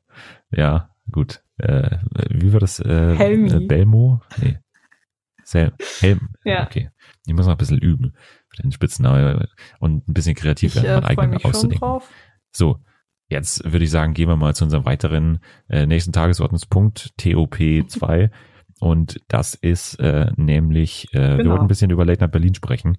[0.51, 1.43] ja, gut.
[1.58, 1.97] Äh,
[2.29, 2.79] wie war das?
[2.79, 3.67] Äh, Helmi.
[3.67, 4.21] Belmo?
[4.41, 4.60] Nee.
[5.43, 6.29] Sel Helm.
[6.43, 6.65] Ja.
[6.65, 6.89] Okay.
[7.27, 8.15] Ich muss noch ein bisschen üben
[8.61, 9.47] den Spitznamen
[9.79, 12.01] und ein bisschen kreativ werden, meinen äh, eigenen auszudenken.
[12.51, 12.79] So,
[13.29, 15.39] jetzt würde ich sagen, gehen wir mal zu unserem weiteren
[15.69, 18.29] äh, nächsten Tagesordnungspunkt, TOP2.
[18.79, 21.37] und das ist äh, nämlich, äh, genau.
[21.37, 22.97] wir wollten ein bisschen über Late Night Berlin sprechen,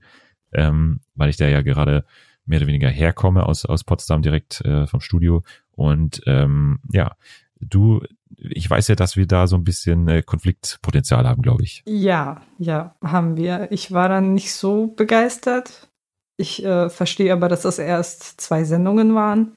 [0.52, 2.04] ähm, weil ich da ja gerade
[2.46, 5.42] mehr oder weniger herkomme aus, aus Potsdam direkt äh, vom Studio.
[5.70, 7.16] Und ähm, ja,
[7.60, 8.02] du
[8.36, 11.82] ich weiß ja, dass wir da so ein bisschen äh, Konfliktpotenzial haben, glaube ich.
[11.86, 13.70] Ja, ja, haben wir.
[13.70, 15.88] Ich war dann nicht so begeistert.
[16.36, 19.56] Ich äh, verstehe aber, dass das erst zwei Sendungen waren.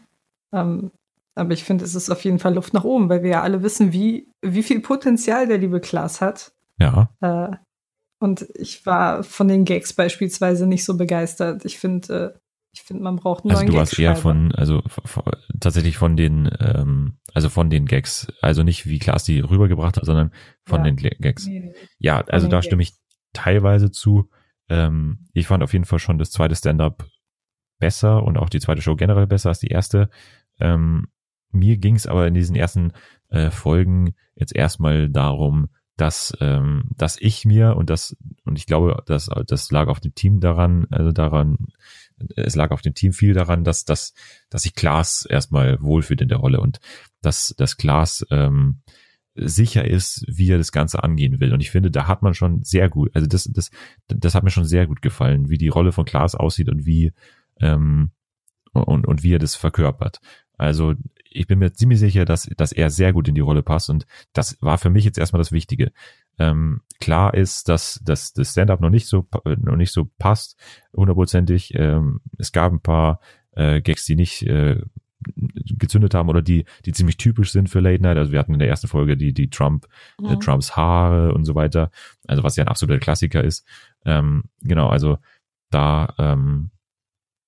[0.54, 0.92] Ähm,
[1.36, 3.64] aber ich finde, es ist auf jeden Fall Luft nach oben, weil wir ja alle
[3.64, 6.52] wissen, wie, wie viel Potenzial der liebe Klaas hat.
[6.80, 7.10] Ja.
[7.22, 7.56] Äh,
[8.20, 11.66] und ich war von den Gags beispielsweise nicht so begeistert.
[11.66, 12.40] Ich finde, äh,
[12.72, 14.84] ich finde, man braucht einen also neuen Also du warst eher von, also
[15.60, 20.06] tatsächlich von den, ähm, also von den Gags, also nicht wie Klaas die rübergebracht hat,
[20.06, 20.32] sondern
[20.66, 20.92] von ja.
[20.92, 21.48] den Gags.
[21.48, 21.74] Nee, nee.
[21.98, 22.94] Ja, von also da stimme ich
[23.34, 24.30] teilweise zu.
[24.70, 27.08] Ähm, ich fand auf jeden Fall schon das zweite Stand-up
[27.80, 30.10] besser und auch die zweite Show generell besser als die erste.
[30.60, 31.08] Ähm,
[31.52, 32.92] mir ging es aber in diesen ersten
[33.30, 39.04] äh, Folgen jetzt erstmal darum, dass ähm, dass ich mir und das und ich glaube,
[39.08, 41.58] dass das lag auf dem Team daran, also daran,
[42.36, 44.14] es lag auf dem Team viel daran, dass dass
[44.50, 46.80] dass sich Klaas erstmal wohlfühlt in der Rolle und
[47.22, 48.82] dass dass Klaas ähm,
[49.36, 51.54] sicher ist, wie er das Ganze angehen will.
[51.54, 53.70] Und ich finde, da hat man schon sehr gut, also das das
[54.08, 57.14] das hat mir schon sehr gut gefallen, wie die Rolle von Klaas aussieht und wie
[57.60, 58.12] ähm,
[58.74, 60.20] und und wie er das verkörpert.
[60.58, 60.96] Also
[61.30, 64.08] ich bin mir ziemlich sicher, dass, dass er sehr gut in die Rolle passt und
[64.34, 65.92] das war für mich jetzt erstmal das Wichtige.
[66.40, 70.58] Ähm, klar ist, dass, dass das Stand-up noch nicht so noch nicht so passt,
[70.96, 71.74] hundertprozentig.
[71.76, 73.20] Ähm, es gab ein paar
[73.52, 74.82] äh, Gags, die nicht äh,
[75.78, 78.18] gezündet haben oder die, die ziemlich typisch sind für Late Night.
[78.18, 79.88] Also wir hatten in der ersten Folge die, die Trump,
[80.22, 80.34] ja.
[80.34, 81.92] äh, Trumps Haare und so weiter.
[82.28, 83.66] Also was ja ein absoluter Klassiker ist.
[84.06, 85.18] Ähm, genau, also
[85.70, 86.72] da ähm,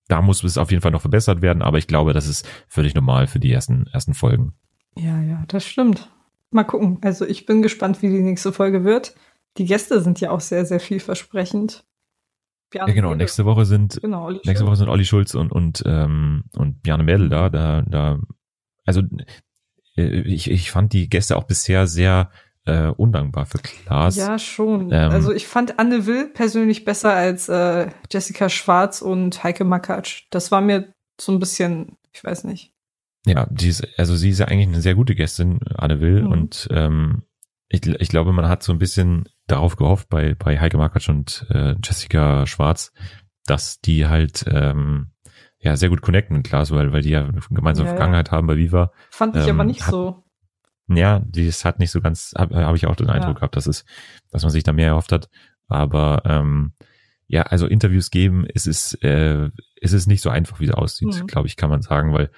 [0.10, 2.96] da muss es auf jeden Fall noch verbessert werden, aber ich glaube, das ist völlig
[2.96, 4.54] normal für die ersten, ersten Folgen.
[4.98, 6.10] Ja, ja, das stimmt.
[6.52, 6.98] Mal gucken.
[7.02, 9.14] Also ich bin gespannt, wie die nächste Folge wird.
[9.58, 11.86] Die Gäste sind ja auch sehr, sehr vielversprechend.
[12.70, 13.10] Bjarne ja, genau.
[13.10, 13.24] Mädel.
[13.24, 17.30] Nächste Woche sind genau, nächste Woche sind Olli Schulz und und ähm, und Bjarne Mädel
[17.30, 17.50] da.
[17.50, 18.20] Da da
[18.86, 19.02] also
[19.98, 22.30] äh, ich ich fand die Gäste auch bisher sehr
[22.66, 24.16] äh, undankbar für Klaas.
[24.16, 24.92] Ja, schon.
[24.92, 30.28] Ähm, also ich fand Anne Will persönlich besser als äh, Jessica Schwarz und Heike Makatsch.
[30.30, 32.74] Das war mir so ein bisschen, ich weiß nicht.
[33.26, 36.24] Ja, die ist, also sie ist ja eigentlich eine sehr gute Gästin, Anne Will.
[36.24, 36.32] Mhm.
[36.32, 37.24] Und ähm,
[37.70, 41.46] ich, ich glaube, man hat so ein bisschen darauf gehofft bei, bei Heike Makatsch und
[41.50, 42.92] äh, Jessica Schwarz,
[43.46, 45.12] dass die halt ähm,
[45.60, 48.32] ja sehr gut connecten mit Klaas, weil, weil die ja eine gemeinsame ja, Vergangenheit ja.
[48.34, 48.92] haben bei Viva.
[49.12, 50.24] Fand ich ähm, aber nicht hat, so.
[50.88, 53.40] Ja, ist hat nicht so ganz, habe hab ich auch den Eindruck ja.
[53.40, 53.86] gehabt, dass es,
[54.32, 55.30] dass man sich da mehr erhofft hat.
[55.68, 56.74] Aber ähm,
[57.28, 61.22] ja, also Interviews geben, es ist, äh, es ist nicht so einfach, wie es aussieht,
[61.22, 61.28] mhm.
[61.28, 62.32] glaube ich, kann man sagen, weil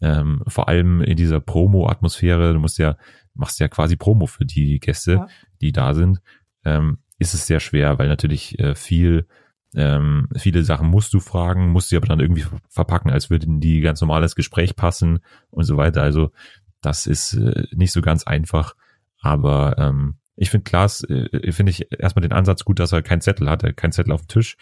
[0.00, 2.96] ähm, vor allem in dieser Promo-Atmosphäre, du musst ja,
[3.38, 5.28] machst ja quasi Promo für die Gäste, ja.
[5.60, 6.20] die da sind,
[6.64, 9.26] ähm, ist es sehr schwer, weil natürlich äh, viel
[9.74, 13.80] ähm, viele Sachen musst du fragen, musst sie aber dann irgendwie verpacken, als würden die
[13.80, 15.20] ganz normales Gespräch passen
[15.50, 16.02] und so weiter.
[16.02, 16.30] Also
[16.80, 18.74] das ist äh, nicht so ganz einfach,
[19.20, 23.20] aber ähm, ich finde Klaas, äh, finde ich erstmal den Ansatz gut, dass er keinen
[23.20, 24.56] Zettel hat, er hat keinen Zettel auf dem Tisch.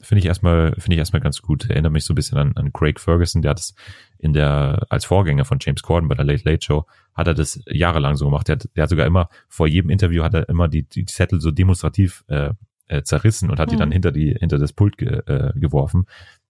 [0.00, 1.68] Finde ich erstmal, finde ich erstmal ganz gut.
[1.70, 3.74] Erinnere mich so ein bisschen an, an Craig Ferguson, der hat es
[4.18, 7.60] in der, als Vorgänger von James Corden bei der Late Late Show, hat er das
[7.66, 8.48] jahrelang so gemacht.
[8.48, 11.40] Der hat, der hat sogar immer, vor jedem Interview hat er immer die, die Zettel
[11.40, 12.50] so demonstrativ äh,
[12.88, 13.72] äh, zerrissen und hat mhm.
[13.72, 16.06] die dann hinter die, hinter das Pult ge, äh, geworfen.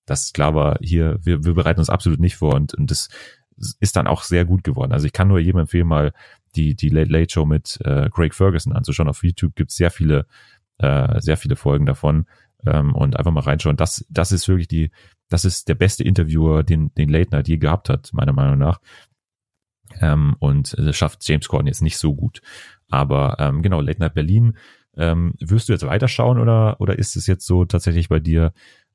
[0.07, 3.09] Das klar war hier, wir, wir bereiten uns absolut nicht vor und, und das
[3.81, 4.93] ist dann auch sehr gut geworden.
[4.93, 6.13] Also ich kann nur jedem empfehlen, mal
[6.57, 9.09] die, die Late Late Show mit äh, Craig Ferguson anzuschauen.
[9.09, 10.27] Auf YouTube gibt es sehr viele,
[10.79, 12.27] äh, sehr viele Folgen davon
[12.67, 13.77] ähm, und einfach mal reinschauen.
[13.77, 14.91] Das, das ist wirklich die,
[15.29, 18.81] das ist der beste Interviewer, den, den Late Night je gehabt hat, meiner Meinung nach.
[20.01, 22.41] Ähm, und das schafft James Corden jetzt nicht so gut.
[22.89, 24.57] Aber ähm, genau, Late Night Berlin,
[24.97, 28.53] ähm, wirst du jetzt weiterschauen oder, oder ist es jetzt so tatsächlich bei dir,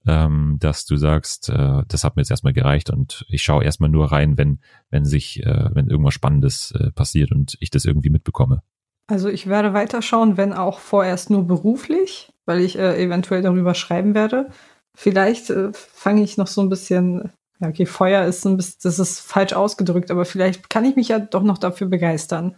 [0.07, 3.89] ähm, dass du sagst, äh, das hat mir jetzt erstmal gereicht und ich schaue erstmal
[3.89, 8.10] nur rein, wenn, wenn sich, äh, wenn irgendwas Spannendes äh, passiert und ich das irgendwie
[8.10, 8.63] mitbekomme?
[9.07, 14.13] Also ich werde weiterschauen, wenn auch vorerst nur beruflich, weil ich äh, eventuell darüber schreiben
[14.13, 14.49] werde.
[14.93, 18.99] Vielleicht äh, fange ich noch so ein bisschen, ja, okay, Feuer ist ein bisschen, das
[18.99, 22.57] ist falsch ausgedrückt, aber vielleicht kann ich mich ja doch noch dafür begeistern.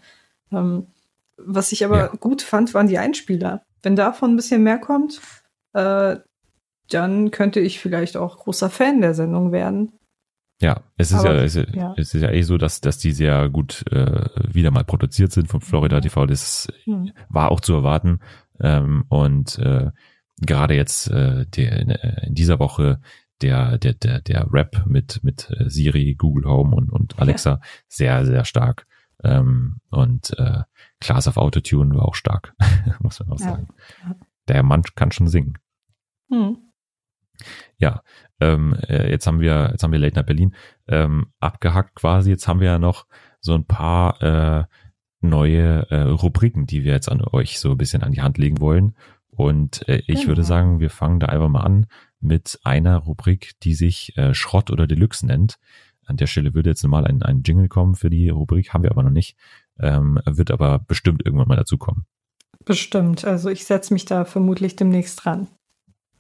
[0.52, 0.88] Ähm,
[1.38, 2.08] was ich aber ja.
[2.08, 3.62] gut fand, waren die Einspieler.
[3.84, 5.22] Wenn davon ein bisschen mehr kommt,
[5.74, 6.16] äh,
[6.90, 9.92] dann könnte ich vielleicht auch großer Fan der Sendung werden.
[10.60, 13.12] Ja, es ist Aber, ja, es, ja, es ist ja eh so, dass, dass die
[13.12, 16.26] sehr gut äh, wieder mal produziert sind von Florida TV.
[16.26, 17.12] Das hm.
[17.30, 18.22] war auch zu erwarten.
[18.64, 19.92] Ähm, und äh,
[20.42, 23.00] gerade jetzt äh, der, äh, in dieser Woche
[23.42, 27.60] der, der, der, der Rap mit, mit äh, Siri, Google Home und, und Alexa ja.
[27.88, 28.88] sehr, sehr stark.
[29.24, 30.64] Ähm, und äh,
[31.00, 32.54] Class of Autotune war auch stark,
[33.00, 33.68] muss man auch sagen.
[34.04, 34.16] Ja.
[34.48, 35.58] Der Mann kann schon singen.
[36.30, 36.58] Hm.
[37.78, 38.02] Ja,
[38.40, 40.56] ähm, äh, jetzt haben wir, jetzt haben wir Late Night Berlin
[40.88, 42.30] ähm, abgehackt quasi.
[42.30, 43.08] Jetzt haben wir ja noch
[43.40, 44.66] so ein paar äh,
[45.24, 48.60] neue äh, Rubriken, die wir jetzt an euch so ein bisschen an die Hand legen
[48.60, 48.96] wollen.
[49.30, 50.28] Und äh, ich genau.
[50.28, 51.88] würde sagen, wir fangen da einfach mal an
[52.20, 55.58] mit einer Rubrik, die sich äh, Schrott oder Deluxe nennt.
[56.06, 58.92] An der Stelle würde jetzt mal ein, ein Jingle kommen für die Rubrik, haben wir
[58.92, 59.38] aber noch nicht.
[59.80, 62.06] Ähm, wird aber bestimmt irgendwann mal dazu kommen.
[62.66, 63.26] Bestimmt.
[63.26, 65.48] Also ich setze mich da vermutlich demnächst dran.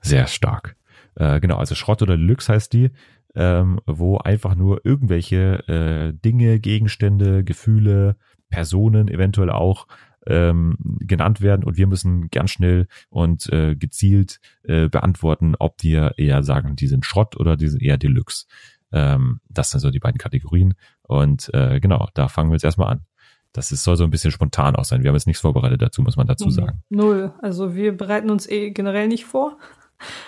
[0.01, 0.75] Sehr stark.
[1.15, 2.91] Äh, genau, also Schrott oder Deluxe heißt die,
[3.35, 8.17] ähm, wo einfach nur irgendwelche äh, Dinge, Gegenstände, Gefühle,
[8.53, 9.87] Personen eventuell auch
[10.27, 16.13] ähm, genannt werden und wir müssen ganz schnell und äh, gezielt äh, beantworten, ob wir
[16.17, 18.45] eher sagen, die sind Schrott oder die sind eher Deluxe.
[18.91, 22.89] Ähm, das sind so die beiden Kategorien und äh, genau, da fangen wir jetzt erstmal
[22.89, 23.05] an.
[23.53, 25.01] Das ist, soll so ein bisschen spontan auch sein.
[25.01, 26.83] Wir haben jetzt nichts vorbereitet dazu, muss man dazu sagen.
[26.89, 27.33] Null.
[27.41, 29.57] Also wir bereiten uns eh generell nicht vor.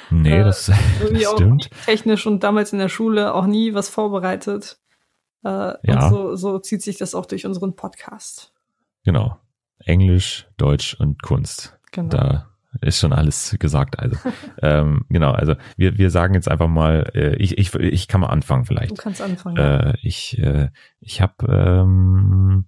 [0.10, 0.74] Nee, das, äh,
[1.12, 1.70] das stimmt.
[1.86, 4.80] technisch und damals in der Schule auch nie was vorbereitet.
[5.46, 6.08] Äh, ja.
[6.08, 8.52] Und so, so zieht sich das auch durch unseren Podcast.
[9.04, 9.38] Genau.
[9.80, 11.78] Englisch, Deutsch und Kunst.
[11.92, 12.10] Genau.
[12.10, 12.50] Da
[12.82, 14.00] ist schon alles gesagt.
[14.00, 14.18] Also
[14.62, 18.28] ähm, genau, also wir, wir sagen jetzt einfach mal, äh, ich, ich, ich kann mal
[18.28, 18.92] anfangen vielleicht.
[18.92, 19.58] Du kannst anfangen.
[19.58, 22.66] Äh, ich äh, ich habe ähm,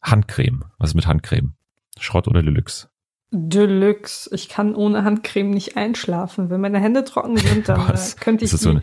[0.00, 0.64] Handcreme.
[0.78, 1.54] Was ist mit Handcreme?
[1.98, 2.88] Schrott oder Deluxe?
[3.32, 4.30] Deluxe.
[4.32, 6.48] Ich kann ohne Handcreme nicht einschlafen.
[6.48, 8.52] Wenn meine Hände trocken sind, dann äh, könnte ich.
[8.52, 8.82] Ist das so ein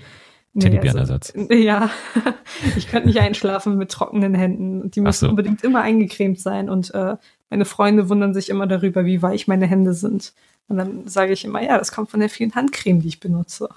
[0.57, 1.33] Teddybärenersatz?
[1.35, 1.89] Nee, also, ja,
[2.77, 4.91] ich könnte nicht einschlafen mit trockenen Händen.
[4.91, 5.29] Die müssen so.
[5.29, 6.69] unbedingt immer eingecremt sein.
[6.69, 7.17] Und äh,
[7.49, 10.33] meine Freunde wundern sich immer darüber, wie weich meine Hände sind.
[10.67, 13.69] Und dann sage ich immer, ja, das kommt von der vielen Handcreme, die ich benutze.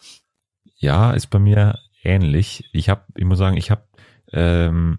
[0.76, 2.68] Ja, ist bei mir ähnlich.
[2.72, 3.84] Ich habe, ich muss sagen, ich habe
[4.32, 4.98] ähm,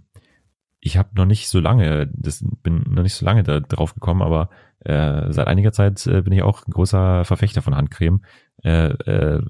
[0.85, 4.21] ich habe noch nicht so lange, das bin noch nicht so lange da drauf gekommen,
[4.21, 4.49] aber
[4.81, 8.21] äh, seit einiger Zeit äh, bin ich auch ein großer Verfechter von Handcreme.
[8.63, 9.41] Äh, äh,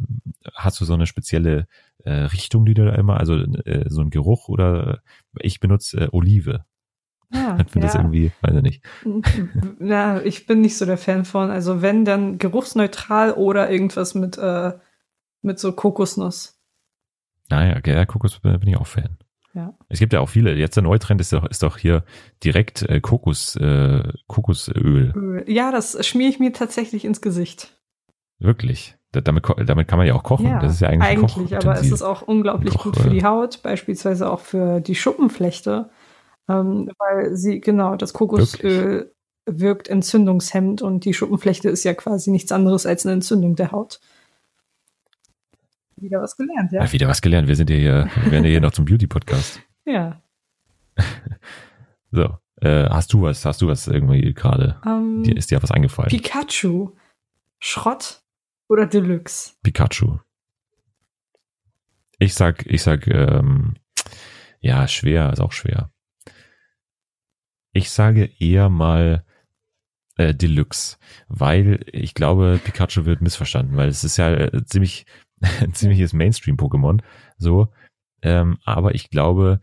[0.53, 1.67] hast du so eine spezielle
[2.03, 5.01] äh, Richtung, die du da immer, also äh, so ein Geruch oder
[5.39, 6.65] ich benutze äh, Olive.
[7.31, 7.93] Ja, ich finde ja.
[7.93, 8.83] das irgendwie, weiß ich nicht.
[9.79, 11.49] Ja, ich bin nicht so der Fan von.
[11.49, 14.73] Also wenn, dann geruchsneutral oder irgendwas mit, äh,
[15.41, 16.59] mit so Kokosnuss.
[17.49, 19.17] Naja, ja, Kokos bin ich auch Fan.
[19.53, 19.77] Ja.
[19.87, 20.55] Es gibt ja auch viele.
[20.55, 22.03] Jetzt der Neutrend ist doch, ist doch hier
[22.43, 25.43] direkt äh, Kokos, äh, Kokosöl.
[25.47, 27.79] Ja, das schmiere ich mir tatsächlich ins Gesicht.
[28.39, 28.97] Wirklich?
[29.13, 30.47] Damit, damit kann man ja auch kochen.
[30.47, 33.23] Ja, das ist ja eigentlich Eigentlich, aber es ist auch unglaublich Koch, gut für die
[33.23, 35.89] Haut, beispielsweise auch für die Schuppenflechte,
[36.49, 39.11] ähm, weil sie, genau, das Kokosöl wirklich?
[39.45, 43.99] wirkt entzündungshemmend und die Schuppenflechte ist ja quasi nichts anderes als eine Entzündung der Haut.
[45.95, 46.83] Wieder was gelernt, ja.
[46.83, 47.47] ja wieder was gelernt.
[47.47, 49.61] Wir sind ja hier, wir werden ja hier noch zum Beauty-Podcast.
[49.85, 50.21] Ja.
[52.11, 54.77] so, äh, hast du was, hast du was irgendwie gerade?
[54.85, 56.09] Um, ähm, dir ist dir was eingefallen?
[56.09, 56.91] Pikachu.
[57.59, 58.22] Schrott
[58.67, 59.53] oder Deluxe?
[59.63, 60.19] Pikachu.
[62.19, 63.75] Ich sag, ich sag, ähm,
[64.59, 65.91] ja, schwer, ist auch schwer.
[67.73, 69.25] Ich sage eher mal
[70.17, 70.97] äh, Deluxe,
[71.27, 75.05] weil ich glaube, Pikachu wird missverstanden, weil es ist ja äh, ziemlich
[75.61, 77.01] ein ziemliches Mainstream-Pokémon,
[77.37, 77.73] so.
[78.21, 79.59] Ähm, aber ich glaube,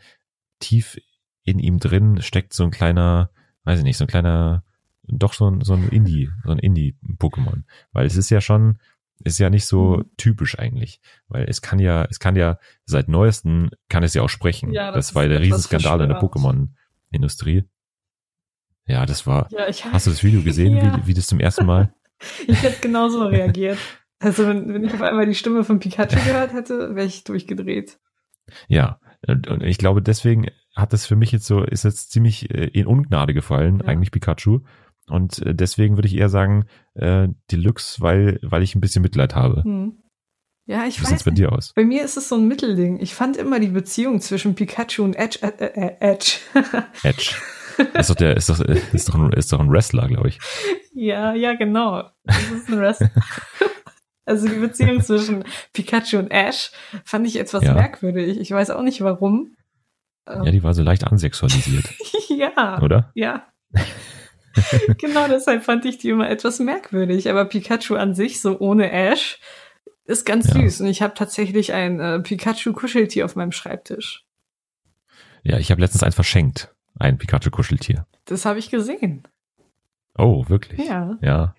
[0.59, 1.01] tief
[1.45, 3.31] in ihm drin steckt so ein kleiner,
[3.65, 4.65] weiß ich nicht, so ein kleiner,
[5.19, 7.63] doch so ein, so ein Indie, so ein Indie-Pokémon.
[7.93, 8.79] Weil es ist ja schon,
[9.25, 10.05] ist ja nicht so mhm.
[10.17, 14.29] typisch eigentlich, weil es kann ja, es kann ja seit neuesten kann es ja auch
[14.29, 14.73] sprechen.
[14.73, 17.65] Ja, das, das war der Riesenskandal in der Pokémon-Industrie.
[18.87, 19.49] Ja, das war.
[19.51, 20.97] Ja, ich, hast du das Video gesehen, ja.
[20.97, 21.95] wie, wie das zum ersten Mal?
[22.47, 23.79] ich hätte genauso reagiert.
[24.19, 27.99] Also wenn, wenn ich auf einmal die Stimme von Pikachu gehört hätte, wäre ich durchgedreht.
[28.69, 32.67] Ja, und ich glaube, deswegen hat das für mich jetzt so, ist jetzt ziemlich äh,
[32.67, 33.87] in Ungnade gefallen, ja.
[33.87, 34.61] eigentlich Pikachu.
[35.11, 39.35] Und äh, deswegen würde ich eher sagen, äh, Deluxe, weil, weil ich ein bisschen Mitleid
[39.35, 39.63] habe.
[39.65, 40.03] Hm.
[40.67, 41.27] Ja, ich Wie weiß.
[41.27, 41.73] Wie bei dir aus?
[41.75, 43.01] Bei mir ist es so ein Mittelding.
[43.01, 45.41] Ich fand immer die Beziehung zwischen Pikachu und Edge.
[45.43, 46.39] Äh, äh, Edge.
[47.03, 47.35] Edge.
[47.95, 50.39] Ist doch der, ist doch, ist doch ein, ist doch ein Wrestler, glaube ich.
[50.93, 52.05] Ja, ja, genau.
[52.25, 53.11] Das ist ein Wrestler.
[54.27, 55.43] Also die Beziehung zwischen
[55.73, 56.71] Pikachu und Ash
[57.05, 57.75] fand ich etwas ja.
[57.75, 58.39] merkwürdig.
[58.39, 59.57] Ich weiß auch nicht warum.
[60.29, 61.87] Ja, die war so leicht ansexualisiert.
[62.29, 62.81] ja.
[62.81, 63.11] Oder?
[63.15, 63.49] Ja.
[64.99, 67.31] genau deshalb fand ich die immer etwas merkwürdig.
[67.31, 69.39] Aber Pikachu an sich, so ohne Ash,
[70.05, 70.55] ist ganz ja.
[70.55, 70.83] süß.
[70.83, 74.25] Und ich habe tatsächlich ein äh, Pikachu-Kuscheltier auf meinem Schreibtisch.
[75.43, 76.75] Ja, ich habe letztens eins verschenkt.
[76.99, 78.07] Ein Pikachu-Kuscheltier.
[78.27, 79.23] Das habe ich gesehen.
[80.19, 80.87] Oh, wirklich?
[80.87, 81.17] Ja.
[81.23, 81.55] Ja.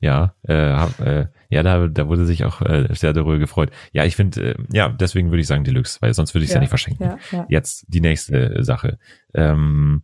[0.00, 3.70] Ja, äh, hab, äh, ja, da, da wurde sich auch äh, sehr darüber gefreut.
[3.92, 6.54] Ja, ich finde, äh, ja, deswegen würde ich sagen Deluxe, weil sonst würde ich es
[6.54, 7.04] ja, ja, nicht verschenken.
[7.04, 7.46] Ja, ja.
[7.48, 8.98] Jetzt die nächste Sache.
[9.34, 10.02] Ähm,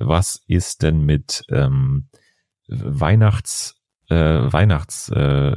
[0.00, 2.08] was ist denn mit ähm,
[2.68, 3.76] Weihnachts,
[4.08, 5.56] äh, Weihnachts, äh,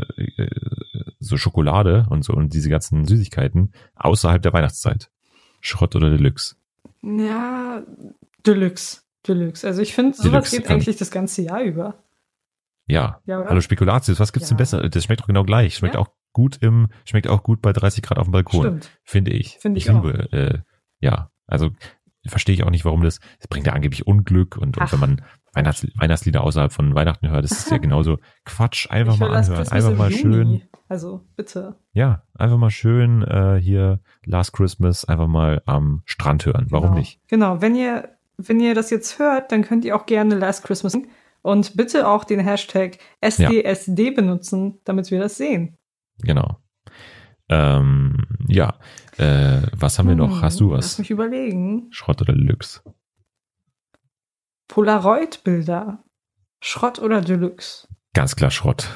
[1.20, 5.10] so Schokolade und so und diese ganzen Süßigkeiten außerhalb der Weihnachtszeit?
[5.62, 6.56] Schrott oder Deluxe?
[7.02, 7.84] Ja,
[8.46, 9.02] Deluxe.
[9.28, 9.66] Deluxe.
[9.66, 12.04] Also ich finde, sowas geht eigentlich das ganze Jahr über.
[12.88, 13.22] Ja.
[13.26, 14.56] ja Hallo Spekulatius, was gibt's ja.
[14.56, 14.90] denn besser?
[14.90, 15.76] Das schmeckt doch genau gleich.
[15.76, 16.02] Schmeckt ja.
[16.02, 18.62] auch gut im, schmeckt auch gut bei 30 Grad auf dem Balkon.
[18.62, 18.92] Stimmt.
[19.04, 19.58] Finde ich.
[19.60, 20.60] Finde ich, ich liebe, äh,
[21.00, 21.32] ja.
[21.48, 21.72] Also
[22.26, 25.22] verstehe ich auch nicht, warum das, das bringt ja angeblich Unglück und, und wenn man
[25.54, 29.96] Weihnachts, Weihnachtslieder außerhalb von Weihnachten hört, das ist ja genauso Quatsch, einfach mal anhören, einfach
[29.96, 30.62] mal schön.
[30.90, 31.76] Also bitte.
[31.94, 36.68] Ja, einfach mal schön äh, hier Last Christmas einfach mal am Strand hören.
[36.70, 37.00] Warum genau.
[37.00, 37.20] nicht?
[37.28, 40.98] Genau, wenn ihr wenn ihr das jetzt hört, dann könnt ihr auch gerne Last Christmas
[41.42, 44.12] und bitte auch den Hashtag SDSD ja.
[44.12, 45.78] benutzen, damit wir das sehen.
[46.22, 46.58] Genau.
[47.54, 48.80] Ähm, ja,
[49.18, 50.42] äh, was haben wir noch?
[50.42, 50.86] Hast du was?
[50.86, 51.88] Lass mich überlegen.
[51.92, 52.82] Schrott oder Deluxe?
[54.68, 56.04] Polaroid-Bilder.
[56.62, 57.88] Schrott oder Deluxe?
[58.14, 58.90] Ganz klar Schrott.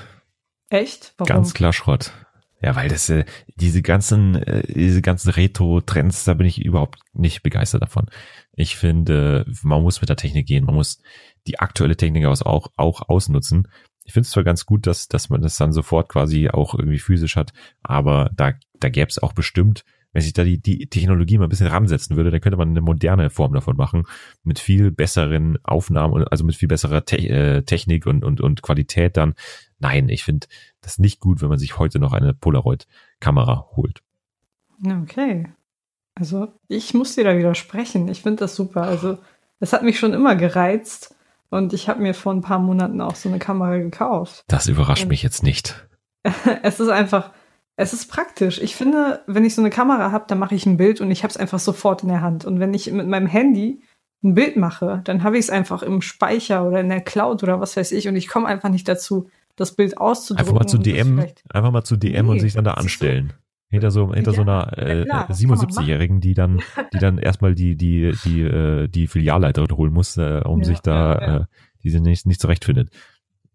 [0.69, 1.13] Echt?
[1.17, 1.27] Warum?
[1.27, 2.13] Ganz klar Schrott.
[2.59, 7.43] Ja, weil das äh, diese ganzen äh, diese ganzen Retro-Trends, da bin ich überhaupt nicht
[7.43, 8.07] begeistert davon.
[8.53, 10.99] Ich finde, man muss mit der Technik gehen, man muss
[11.45, 13.67] die aktuelle Technik auch auch ausnutzen.
[14.07, 16.97] Ich finde es zwar ganz gut, dass dass man das dann sofort quasi auch irgendwie
[16.97, 17.51] physisch hat,
[17.83, 19.83] aber da da gäbe es auch bestimmt,
[20.13, 22.81] wenn sich da die die Technologie mal ein bisschen ransetzen würde, dann könnte man eine
[22.81, 24.05] moderne Form davon machen
[24.43, 28.61] mit viel besseren Aufnahmen und also mit viel besserer Te äh, Technik und und und
[28.61, 29.35] Qualität dann.
[29.79, 30.47] Nein, ich finde
[30.81, 34.01] das nicht gut, wenn man sich heute noch eine Polaroid-Kamera holt.
[35.03, 35.49] Okay.
[36.15, 38.07] Also ich muss dir da widersprechen.
[38.07, 38.83] Ich finde das super.
[38.83, 39.17] Also
[39.59, 41.15] es hat mich schon immer gereizt
[41.49, 44.43] und ich habe mir vor ein paar Monaten auch so eine Kamera gekauft.
[44.47, 45.87] Das überrascht und mich jetzt nicht.
[46.63, 47.31] es ist einfach,
[47.75, 48.59] es ist praktisch.
[48.59, 51.23] Ich finde, wenn ich so eine Kamera habe, dann mache ich ein Bild und ich
[51.23, 52.45] habe es einfach sofort in der Hand.
[52.45, 53.81] Und wenn ich mit meinem Handy
[54.23, 57.59] ein Bild mache, dann habe ich es einfach im Speicher oder in der Cloud oder
[57.59, 60.49] was weiß ich und ich komme einfach nicht dazu, das Bild auszudrucken.
[60.49, 63.33] Einfach mal zu DM, einfach mal zu DM nee, und sich dann da anstellen.
[63.69, 66.61] Hinter so, hinter ja, so einer äh, ja, 77-Jährigen, die dann,
[66.93, 70.79] die dann erstmal die, die, die, äh, die Filialleiterin holen muss, äh, um ja, sich
[70.79, 71.45] da, äh,
[71.83, 72.89] die sie nicht, nicht zurechtfindet.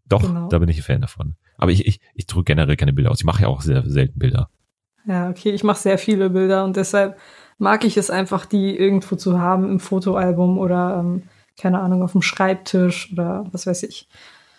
[0.06, 0.48] Doch, genau.
[0.48, 1.36] da bin ich ein Fan davon.
[1.56, 3.20] Aber ich, ich, ich drücke generell keine Bilder aus.
[3.20, 4.50] Ich mache ja auch sehr selten Bilder.
[5.06, 7.16] Ja, okay, ich mache sehr viele Bilder und deshalb
[7.58, 11.22] mag ich es einfach, die irgendwo zu haben im Fotoalbum oder, ähm,
[11.58, 14.08] keine Ahnung, auf dem Schreibtisch oder was weiß ich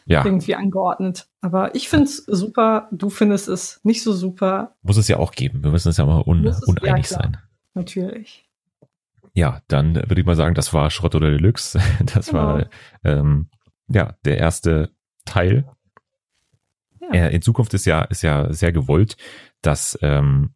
[0.06, 0.26] ja.
[0.26, 1.28] irgendwie angeordnet.
[1.41, 4.76] Aber ich finde es super, du findest es nicht so super.
[4.82, 5.64] Muss es ja auch geben.
[5.64, 7.38] Wir müssen uns ja mal un uneinig ja, sein.
[7.74, 8.49] Natürlich.
[9.34, 11.80] Ja, dann würde ich mal sagen, das war Schrott oder Deluxe.
[12.14, 12.39] Das genau.
[12.39, 12.70] war
[13.04, 13.49] ähm,
[13.88, 14.91] ja der erste
[15.26, 15.66] Teil.
[17.01, 17.10] Ja.
[17.14, 19.18] Äh, in Zukunft ist ja ist ja sehr gewollt,
[19.62, 20.54] dass ähm,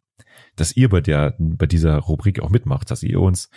[0.56, 3.50] dass ihr bei der bei dieser Rubrik auch mitmacht, dass ihr uns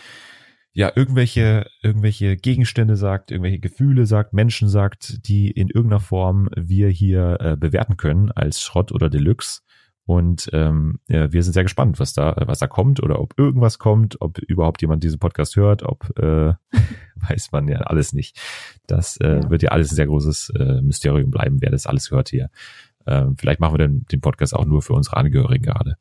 [0.73, 6.89] ja, irgendwelche, irgendwelche Gegenstände sagt, irgendwelche Gefühle sagt, Menschen sagt, die in irgendeiner Form wir
[6.89, 9.61] hier äh, bewerten können als Schrott oder Deluxe.
[10.05, 13.79] Und ähm, ja, wir sind sehr gespannt, was da, was da kommt oder ob irgendwas
[13.79, 16.53] kommt, ob überhaupt jemand diesen Podcast hört, ob äh,
[17.15, 18.39] weiß man ja alles nicht.
[18.87, 19.49] Das äh, ja.
[19.49, 22.49] wird ja alles ein sehr großes äh, Mysterium bleiben, wer das alles hört hier.
[23.05, 25.97] Ähm, vielleicht machen wir dann den Podcast auch nur für unsere Angehörigen gerade.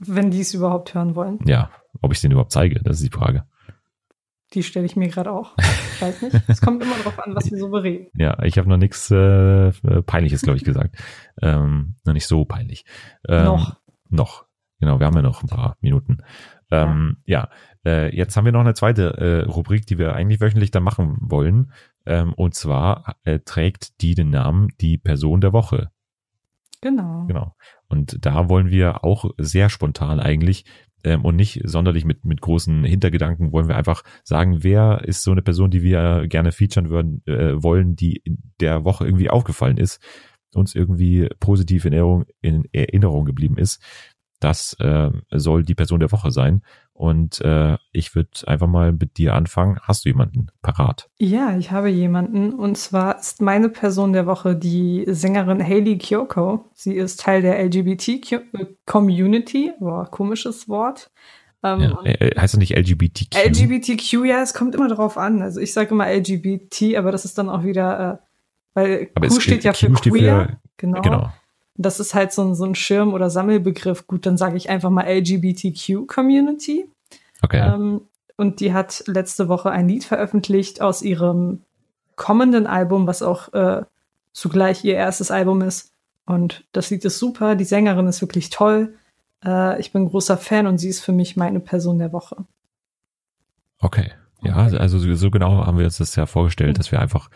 [0.00, 1.38] Wenn die es überhaupt hören wollen.
[1.46, 1.70] Ja,
[2.00, 3.44] ob ich den überhaupt zeige, das ist die Frage.
[4.54, 5.54] Die stelle ich mir gerade auch.
[6.00, 6.42] Ich weiß nicht.
[6.48, 8.06] Es kommt immer darauf an, was wir so bereden.
[8.14, 9.70] Ja, ich habe noch nichts äh,
[10.06, 10.96] Peinliches, glaube ich, gesagt.
[11.42, 12.86] Ähm, noch nicht so peinlich.
[13.28, 13.76] Ähm, noch.
[14.08, 14.46] Noch.
[14.78, 16.22] Genau, wir haben ja noch ein paar Minuten.
[16.70, 17.50] Ähm, ja,
[17.84, 20.82] ja äh, jetzt haben wir noch eine zweite äh, Rubrik, die wir eigentlich wöchentlich dann
[20.82, 21.72] machen wollen.
[22.06, 25.90] Ähm, und zwar äh, trägt die den Namen die Person der Woche.
[26.80, 27.26] Genau.
[27.26, 27.54] Genau.
[27.90, 30.64] Und da wollen wir auch sehr spontan eigentlich
[31.04, 35.32] ähm, und nicht sonderlich mit, mit großen Hintergedanken wollen wir einfach sagen, wer ist so
[35.32, 39.76] eine Person, die wir gerne featuren würden, äh, wollen, die in der Woche irgendwie aufgefallen
[39.76, 40.00] ist,
[40.54, 43.82] uns irgendwie positiv in Erinnerung, in Erinnerung geblieben ist.
[44.40, 46.60] Das äh, soll die Person der Woche sein.
[46.92, 49.78] Und äh, ich würde einfach mal mit dir anfangen.
[49.82, 51.08] Hast du jemanden parat?
[51.16, 52.52] Ja, ich habe jemanden.
[52.52, 56.66] Und zwar ist meine Person der Woche die Sängerin Hayley Kyoko.
[56.74, 59.72] Sie ist Teil der LGBT-Community.
[59.80, 61.10] Boah, komisches Wort.
[61.62, 63.34] Ähm, ja, äh, heißt das nicht LGBTQ?
[63.34, 65.42] LGBTQ, ja, es kommt immer darauf an.
[65.42, 68.16] Also ich sage immer LGBT, aber das ist dann auch wieder, äh,
[68.74, 70.48] weil aber Q steht ja für Q queer.
[70.48, 71.00] Für, genau.
[71.02, 71.32] genau.
[71.82, 74.06] Das ist halt so ein, so ein Schirm- oder Sammelbegriff.
[74.06, 76.88] Gut, dann sage ich einfach mal LGBTQ-Community.
[77.42, 77.60] Okay.
[77.60, 78.02] Ähm,
[78.36, 81.62] und die hat letzte Woche ein Lied veröffentlicht aus ihrem
[82.16, 83.82] kommenden Album, was auch äh,
[84.32, 85.92] zugleich ihr erstes Album ist.
[86.26, 88.94] Und das Lied ist super, die Sängerin ist wirklich toll.
[89.44, 92.44] Äh, ich bin großer Fan und sie ist für mich meine Person der Woche.
[93.78, 94.10] Okay.
[94.42, 97.28] Ja, also so genau haben wir uns das ja vorgestellt, dass wir einfach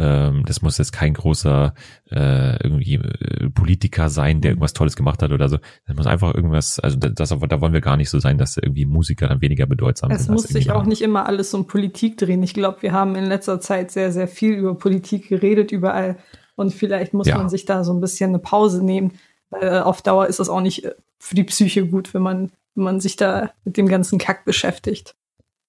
[0.00, 1.74] ähm, das muss jetzt kein großer
[2.10, 5.58] äh, irgendwie äh, Politiker sein, der irgendwas Tolles gemacht hat oder so.
[5.86, 8.86] Das muss einfach irgendwas, also das, da wollen wir gar nicht so sein, dass irgendwie
[8.86, 10.34] Musiker dann weniger bedeutsam es sind.
[10.34, 12.42] Es muss sich auch nicht immer alles um Politik drehen.
[12.42, 16.16] Ich glaube, wir haben in letzter Zeit sehr, sehr viel über Politik geredet, überall.
[16.56, 17.36] Und vielleicht muss ja.
[17.36, 19.12] man sich da so ein bisschen eine Pause nehmen.
[19.50, 22.52] Weil äh, auf Dauer ist das auch nicht äh, für die Psyche gut, wenn man,
[22.74, 25.14] wenn man sich da mit dem ganzen Kack beschäftigt.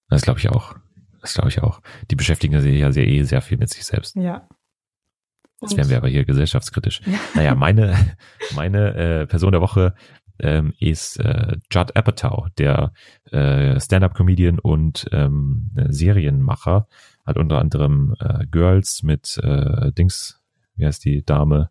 [0.09, 0.75] Das glaube ich auch.
[1.21, 1.81] Das glaube ich auch.
[2.09, 4.15] Die beschäftigen sich ja sehr, eh sehr viel mit sich selbst.
[4.15, 4.47] Ja.
[5.61, 7.01] Jetzt wären wir aber hier gesellschaftskritisch.
[7.05, 7.19] Ja.
[7.35, 7.95] Naja, meine,
[8.55, 9.93] meine äh, Person der Woche
[10.39, 12.93] ähm, ist äh, Judd Apatow, der
[13.31, 16.87] äh, Stand-up-Comedian und ähm, Serienmacher.
[17.25, 20.41] Hat unter anderem äh, Girls mit äh, Dings,
[20.75, 21.69] wie heißt die Dame?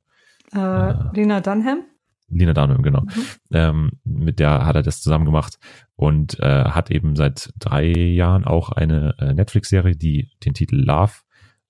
[0.55, 1.85] Äh, äh, Lena Dunham?
[2.29, 3.01] Lina Dunham, genau.
[3.01, 3.25] Mhm.
[3.53, 5.59] Ähm, mit der hat er das zusammen gemacht
[6.01, 11.13] und äh, hat eben seit drei Jahren auch eine äh, Netflix-Serie, die den Titel Love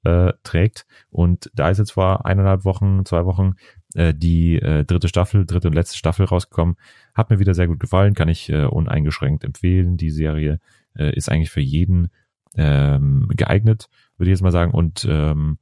[0.05, 0.87] äh, trägt.
[1.11, 3.55] Und da ist jetzt vor eineinhalb Wochen, zwei Wochen
[3.97, 6.76] äh, die äh, dritte Staffel, dritte und letzte Staffel rausgekommen.
[7.12, 9.97] Hat mir wieder sehr gut gefallen, kann ich äh, uneingeschränkt empfehlen.
[9.97, 10.61] Die Serie
[10.97, 12.11] äh, ist eigentlich für jeden
[12.55, 14.70] ähm, geeignet, würde ich jetzt mal sagen.
[14.70, 15.59] Und ähm,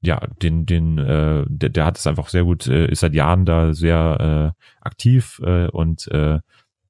[0.00, 3.44] ja, den, den, äh, der, der hat es einfach sehr gut, äh, ist seit Jahren
[3.44, 6.40] da sehr äh, aktiv äh, und äh,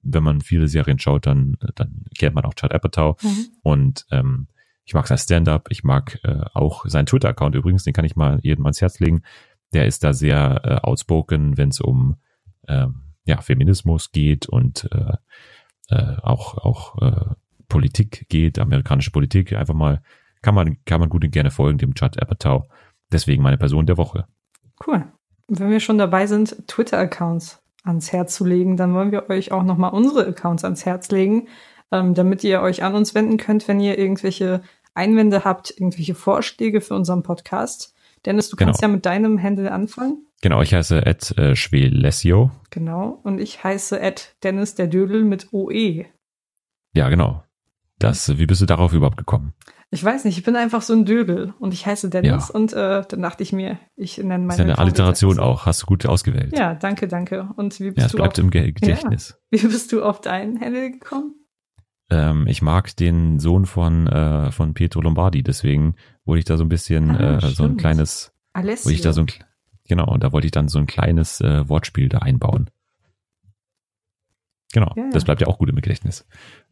[0.03, 3.47] wenn man viele Serien schaut, dann, dann kennt man auch Chad Apatow mhm.
[3.63, 4.49] und ähm,
[4.85, 8.41] ich mag sein Stand-up, ich mag äh, auch seinen Twitter-Account übrigens, den kann ich mal
[8.43, 9.23] jedem ans Herz legen.
[9.73, 12.17] Der ist da sehr äh, outspoken, wenn es um
[12.67, 15.15] ähm, ja, Feminismus geht und äh,
[15.91, 17.35] äh, auch, auch äh,
[17.69, 19.53] Politik geht, amerikanische Politik.
[19.53, 20.03] Einfach mal,
[20.43, 22.65] kann man, kann man gut und gerne folgen, dem Chad Apatow.
[23.13, 24.27] Deswegen meine Person der Woche.
[24.85, 25.05] Cool.
[25.47, 29.62] Wenn wir schon dabei sind, Twitter-Accounts ans Herz zu legen, dann wollen wir euch auch
[29.62, 31.49] nochmal unsere Accounts ans Herz legen,
[31.93, 34.62] ähm, damit ihr euch an uns wenden könnt, wenn ihr irgendwelche
[34.95, 37.95] Einwände habt, irgendwelche Vorschläge für unseren Podcast.
[38.26, 38.91] Dennis, du kannst genau.
[38.91, 40.26] ja mit deinem Handle anfangen.
[40.43, 42.51] Genau, ich heiße Ed äh, Schwelessio.
[42.70, 46.07] Genau, und ich heiße Ed Dennis der Dödel mit OE.
[46.95, 47.45] Ja, genau.
[47.99, 49.55] Das, wie bist du darauf überhaupt gekommen?
[49.93, 52.55] Ich weiß nicht, ich bin einfach so ein Döbel und ich heiße Dennis ja.
[52.55, 54.47] und äh, dann dachte ich mir, ich nenne meine.
[54.49, 56.57] Das ist eine Alliteration auch, hast du gut ausgewählt.
[56.57, 57.49] Ja, danke, danke.
[57.57, 59.36] Und wie bist ja, es du bleibt auf, im Gedächtnis.
[59.51, 59.62] Ja.
[59.62, 61.34] Wie bist du auf deinen Handle gekommen?
[62.09, 66.64] Ähm, ich mag den Sohn von äh, von Pietro Lombardi, deswegen wollte ich da so
[66.64, 68.86] ein bisschen ah, äh, so ein kleines, Alessio.
[68.86, 69.26] wollte ich da so ein
[69.88, 72.70] genau und da wollte ich dann so ein kleines äh, Wortspiel da einbauen.
[74.72, 75.11] Genau, ja.
[75.12, 76.26] das bleibt ja auch gut im Gedächtnis.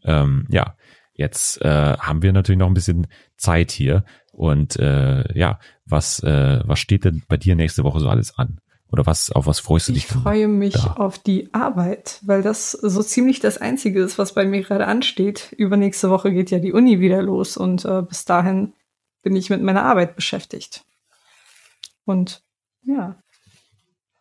[0.04, 0.76] Ähm, ja,
[1.18, 4.04] Jetzt äh, haben wir natürlich noch ein bisschen Zeit hier.
[4.32, 8.60] Und äh, ja, was, äh, was steht denn bei dir nächste Woche so alles an?
[8.90, 10.04] Oder was, auf was freust du dich?
[10.04, 10.92] Ich freue mich da?
[10.92, 15.52] auf die Arbeit, weil das so ziemlich das Einzige ist, was bei mir gerade ansteht.
[15.58, 18.72] Übernächste Woche geht ja die Uni wieder los und äh, bis dahin
[19.22, 20.84] bin ich mit meiner Arbeit beschäftigt.
[22.04, 22.42] Und
[22.84, 23.16] ja.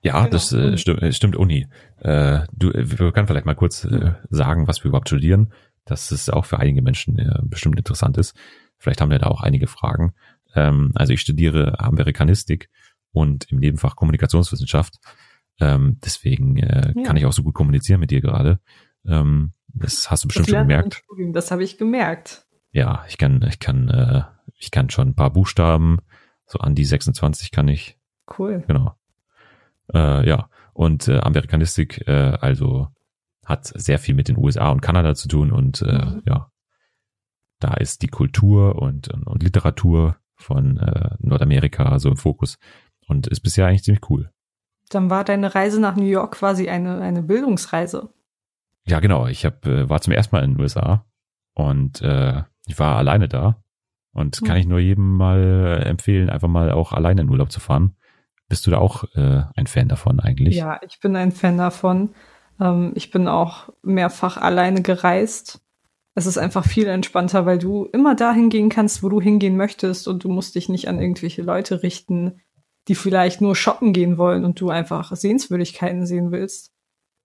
[0.02, 0.30] Ja, genau.
[0.32, 1.68] das äh, stimmt, stimmt Uni.
[2.00, 5.54] Äh, du, wir können vielleicht mal kurz äh, sagen, was wir überhaupt studieren,
[5.88, 8.36] dass es auch für einige Menschen äh, bestimmt interessant ist.
[8.78, 10.14] Vielleicht haben wir da auch einige Fragen.
[10.56, 12.70] Ähm, also ich studiere Amerikanistik
[13.12, 14.96] und im Nebenfach Kommunikationswissenschaft.
[15.60, 17.04] Ähm, deswegen äh, ja.
[17.04, 18.60] kann ich auch so gut kommunizieren mit dir gerade.
[19.06, 21.04] Ähm, das hast du bestimmt schon gemerkt.
[21.32, 22.46] Das habe ich gemerkt.
[22.72, 24.24] Ja, ich kann, ich kann, äh,
[24.60, 26.00] ich kann schon ein paar Buchstaben,
[26.46, 27.98] so an die 26 kann ich.
[28.38, 28.64] Cool.
[28.68, 28.96] Genau.
[29.94, 32.90] Äh, ja, und äh, Amerikanistik, äh, also
[33.48, 36.22] hat sehr viel mit den USA und Kanada zu tun und äh, mhm.
[36.26, 36.52] ja,
[37.60, 42.60] da ist die Kultur und, und, und Literatur von äh, Nordamerika so im Fokus
[43.08, 44.32] und ist bisher eigentlich ziemlich cool.
[44.90, 48.10] Dann war deine Reise nach New York quasi eine, eine Bildungsreise.
[48.86, 49.28] Ja, genau.
[49.28, 51.06] Ich hab, äh, war zum ersten Mal in den USA
[51.54, 53.64] und äh, ich war alleine da.
[54.12, 54.62] Und kann hm.
[54.62, 57.96] ich nur jedem mal empfehlen, einfach mal auch alleine in Urlaub zu fahren.
[58.50, 60.56] Bist du da auch äh, ein Fan davon eigentlich?
[60.56, 62.16] Ja, ich bin ein Fan davon.
[62.60, 65.62] Ähm, ich bin auch mehrfach alleine gereist.
[66.16, 70.08] Es ist einfach viel entspannter, weil du immer dahin gehen kannst, wo du hingehen möchtest
[70.08, 72.42] und du musst dich nicht an irgendwelche Leute richten,
[72.88, 76.72] die vielleicht nur shoppen gehen wollen und du einfach Sehenswürdigkeiten sehen willst.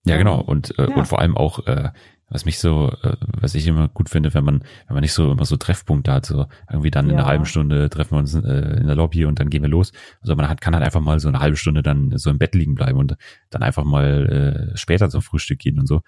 [0.04, 0.40] Ja, genau.
[0.40, 0.96] Und, äh, ja.
[0.96, 1.90] und vor allem auch, äh,
[2.32, 5.30] was mich so, äh, was ich immer gut finde, wenn man, wenn man nicht so
[5.30, 7.12] immer so Treffpunkte hat, so irgendwie dann ja.
[7.12, 9.68] in einer halben Stunde treffen wir uns äh, in der Lobby und dann gehen wir
[9.68, 9.92] los.
[10.22, 12.54] Also man hat, kann halt einfach mal so eine halbe Stunde dann so im Bett
[12.54, 13.16] liegen bleiben und
[13.50, 16.00] dann einfach mal äh, später zum Frühstück gehen und so.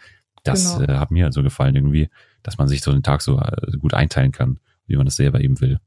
[0.44, 0.92] Das genau.
[0.92, 2.08] äh, hat mir also gefallen irgendwie,
[2.42, 5.40] dass man sich so den Tag so äh, gut einteilen kann, wie man das selber
[5.40, 5.78] eben will.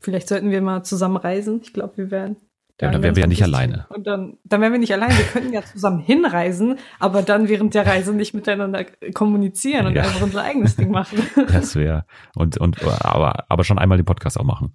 [0.00, 1.60] Vielleicht sollten wir mal zusammen reisen.
[1.62, 2.36] Ich glaube, wir werden
[2.80, 3.86] ja, dann wären wir ja nicht alleine.
[3.88, 5.16] Und dann, dann wären wir nicht alleine.
[5.16, 10.02] Wir könnten ja zusammen hinreisen, aber dann während der Reise nicht miteinander kommunizieren und ja.
[10.02, 11.18] einfach unser eigenes Ding machen.
[11.48, 12.04] Das wäre
[12.34, 14.72] und und aber aber schon einmal den Podcast auch machen.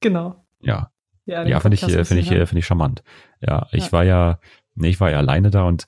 [0.00, 0.44] Genau.
[0.60, 0.90] Ja.
[1.24, 3.02] Ja, ja finde ich finde ich finde ich charmant.
[3.40, 3.92] Ja, ich ja.
[3.92, 4.38] war ja
[4.74, 5.86] nee, ich war ja alleine da und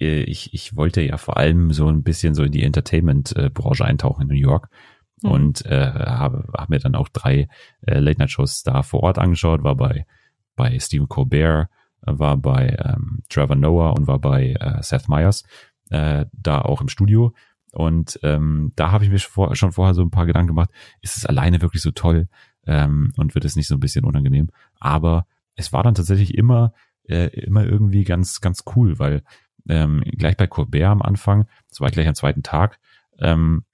[0.00, 3.84] äh, ich ich wollte ja vor allem so ein bisschen so in die Entertainment Branche
[3.84, 4.68] eintauchen in New York.
[5.22, 5.30] Mhm.
[5.30, 7.48] Und äh, habe hab mir dann auch drei
[7.86, 10.06] äh, Late-Night-Shows da vor Ort angeschaut, war bei
[10.60, 11.70] bei Stephen Colbert,
[12.06, 15.44] äh, war bei ähm, Trevor Noah und war bei äh, Seth Meyers
[15.88, 17.32] äh, da auch im Studio.
[17.72, 21.16] Und ähm, da habe ich mir vor, schon vorher so ein paar Gedanken gemacht, ist
[21.16, 22.28] es alleine wirklich so toll
[22.66, 24.50] ähm, und wird es nicht so ein bisschen unangenehm?
[24.80, 29.22] Aber es war dann tatsächlich immer, äh, immer irgendwie ganz, ganz cool, weil
[29.66, 32.80] ähm, gleich bei Colbert am Anfang, das war gleich am zweiten Tag,
[33.18, 33.64] ähm,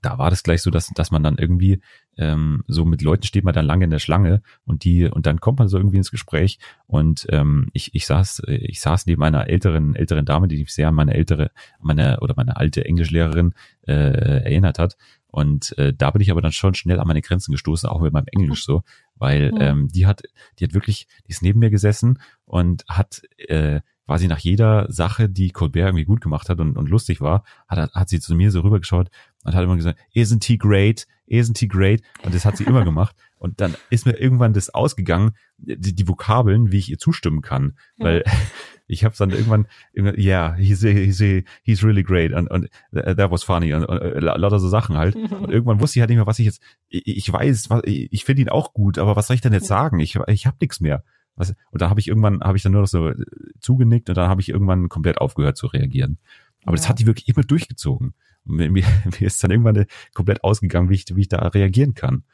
[0.00, 1.80] da war das gleich so, dass, dass man dann irgendwie
[2.16, 5.40] ähm, so mit Leuten steht man dann lange in der Schlange und die und dann
[5.40, 9.48] kommt man so irgendwie ins Gespräch und ähm, ich, ich saß ich saß neben einer
[9.48, 13.54] älteren älteren Dame, die mich sehr an meine ältere meine oder meine alte Englischlehrerin
[13.86, 17.52] äh, erinnert hat und äh, da bin ich aber dann schon schnell an meine Grenzen
[17.52, 18.82] gestoßen, auch mit meinem Englisch so,
[19.14, 20.22] weil ähm, die hat
[20.58, 25.28] die hat wirklich die ist neben mir gesessen und hat äh, quasi nach jeder Sache,
[25.28, 28.50] die Colbert irgendwie gut gemacht hat und, und lustig war, hat, hat sie zu mir
[28.50, 29.08] so rübergeschaut
[29.42, 31.06] und hat immer gesagt, isn't he great?
[31.28, 32.02] Isn't he great?
[32.22, 33.16] Und das hat sie immer gemacht.
[33.38, 37.76] Und dann ist mir irgendwann das ausgegangen, die, die Vokabeln, wie ich ihr zustimmen kann.
[37.96, 38.04] Ja.
[38.04, 38.24] Weil
[38.86, 39.66] ich habe dann irgendwann,
[39.96, 41.18] yeah, he's, he's,
[41.62, 45.16] he's really great und, und that was funny und, und äh, lauter so Sachen halt.
[45.16, 48.24] Und irgendwann wusste ich halt nicht mehr, was ich jetzt, ich, ich weiß, was, ich
[48.24, 49.98] finde ihn auch gut, aber was soll ich denn jetzt sagen?
[49.98, 51.02] Ich, ich habe nichts mehr.
[51.34, 53.12] Was, und da habe ich irgendwann, habe ich dann nur noch so
[53.60, 56.18] zugenickt und dann habe ich irgendwann komplett aufgehört zu reagieren.
[56.64, 56.76] Aber ja.
[56.76, 58.14] das hat die wirklich immer durchgezogen.
[58.44, 58.86] Mir, mir
[59.20, 62.24] ist dann irgendwann komplett ausgegangen, wie ich, wie ich da reagieren kann.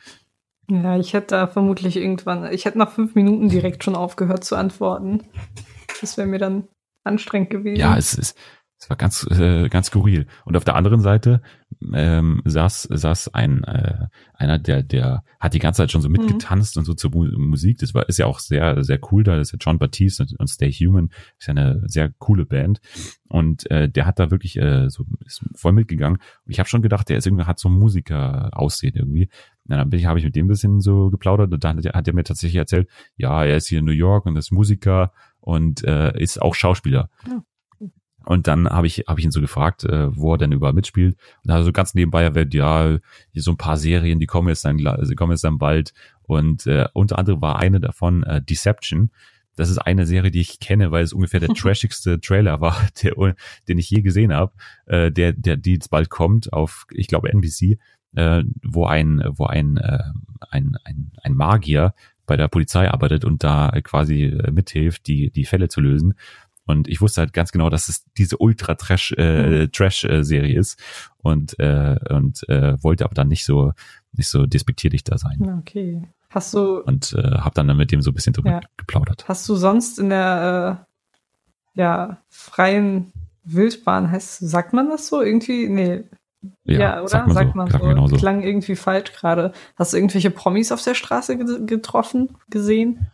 [0.71, 4.55] Ja, ich hätte da vermutlich irgendwann, ich hätte nach fünf Minuten direkt schon aufgehört zu
[4.55, 5.23] antworten.
[6.01, 6.69] Das wäre mir dann
[7.05, 7.81] anstrengend gewesen.
[7.81, 8.39] Ja, es ist,
[8.81, 10.27] es war ganz, äh, ganz skurril.
[10.45, 11.43] Und auf der anderen Seite
[11.93, 16.17] ähm, saß, saß ein äh, einer, der, der hat die ganze Zeit schon so mhm.
[16.17, 16.81] mitgetanzt mhm.
[16.81, 17.79] und so zur Mu Musik.
[17.79, 19.25] Das war ist ja auch sehr, sehr cool.
[19.25, 21.11] Da ist ja John Baptiste und, und Stay Human.
[21.39, 22.81] ist ja eine sehr coole Band.
[23.27, 26.19] Und äh, der hat da wirklich äh, so ist voll mitgegangen.
[26.19, 29.29] Und ich habe schon gedacht, der ist irgendwie hat so Musiker aussehen irgendwie.
[29.65, 32.07] Na, dann bin ich, habe ich mit dem ein bisschen so geplaudert und dann hat
[32.07, 35.85] er mir tatsächlich erzählt, ja, er ist hier in New York und ist Musiker und
[35.85, 37.11] äh, ist auch Schauspieler.
[37.27, 37.43] Ja.
[38.25, 41.17] Und dann habe ich, hab ich ihn so gefragt, äh, wo er denn überall mitspielt.
[41.45, 42.99] Und also ganz nebenbei erwähnt, ja,
[43.31, 45.95] hier so ein paar Serien, die kommen jetzt dann, die kommen jetzt dann bald.
[46.23, 49.11] Und äh, unter anderem war eine davon äh, Deception.
[49.57, 53.35] Das ist eine Serie, die ich kenne, weil es ungefähr der trashigste Trailer war, der,
[53.67, 54.53] den ich je gesehen habe,
[54.87, 57.79] äh, der, der, die jetzt bald kommt auf, ich glaube, NBC,
[58.15, 60.03] äh, wo ein, wo ein, äh,
[60.51, 61.95] ein, ein, ein Magier
[62.27, 66.15] bei der Polizei arbeitet und da quasi äh, mithilft, die, die Fälle zu lösen.
[66.69, 69.73] Und ich wusste halt ganz genau, dass es diese ultra trash äh, mhm.
[69.73, 70.79] trash äh, Serie ist
[71.17, 73.73] und äh, und äh, wollte aber dann nicht so
[74.13, 75.59] nicht so despektierlich da sein.
[75.61, 76.03] Okay.
[76.31, 78.61] Hast du und äh, habe dann mit dem so ein bisschen drüber ja.
[78.77, 79.27] geplaudert.
[79.27, 80.87] Hast du sonst in der
[81.75, 83.13] ja, freien
[83.45, 85.69] Wildbahn heißt, sagt man das so irgendwie?
[85.69, 86.05] Nee.
[86.65, 87.09] Ja, ja oder?
[87.09, 87.79] Sagt man, sagt man so.
[87.79, 88.17] Klang, so.
[88.17, 89.53] Klang irgendwie falsch gerade.
[89.77, 93.07] Hast du irgendwelche Promis auf der Straße getroffen, gesehen?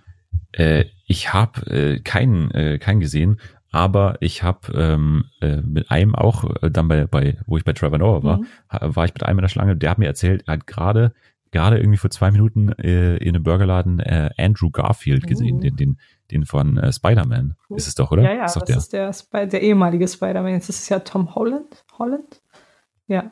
[0.57, 3.41] Äh, ich habe äh, keinen, äh, keinen gesehen,
[3.71, 7.73] aber ich habe ähm, äh, mit einem auch äh, dann bei, bei, wo ich bei
[7.73, 8.47] Trevor Noah war, mhm.
[8.71, 11.13] war ich mit einem in der Schlange, der hat mir erzählt, er hat gerade
[11.55, 15.61] gerade irgendwie vor zwei Minuten äh, in einem Burgerladen äh, Andrew Garfield gesehen, uh.
[15.61, 15.99] den, den,
[16.33, 17.55] den von äh, Spider-Man.
[17.71, 17.77] Cool.
[17.77, 18.25] Ist es doch, oder?
[18.25, 18.77] Ja, ja, ist das der?
[18.77, 20.53] ist der, Sp der ehemalige Spider-Man.
[20.53, 21.85] Jetzt ist es ja Tom Holland.
[21.97, 22.43] Holland?
[23.07, 23.31] Ja.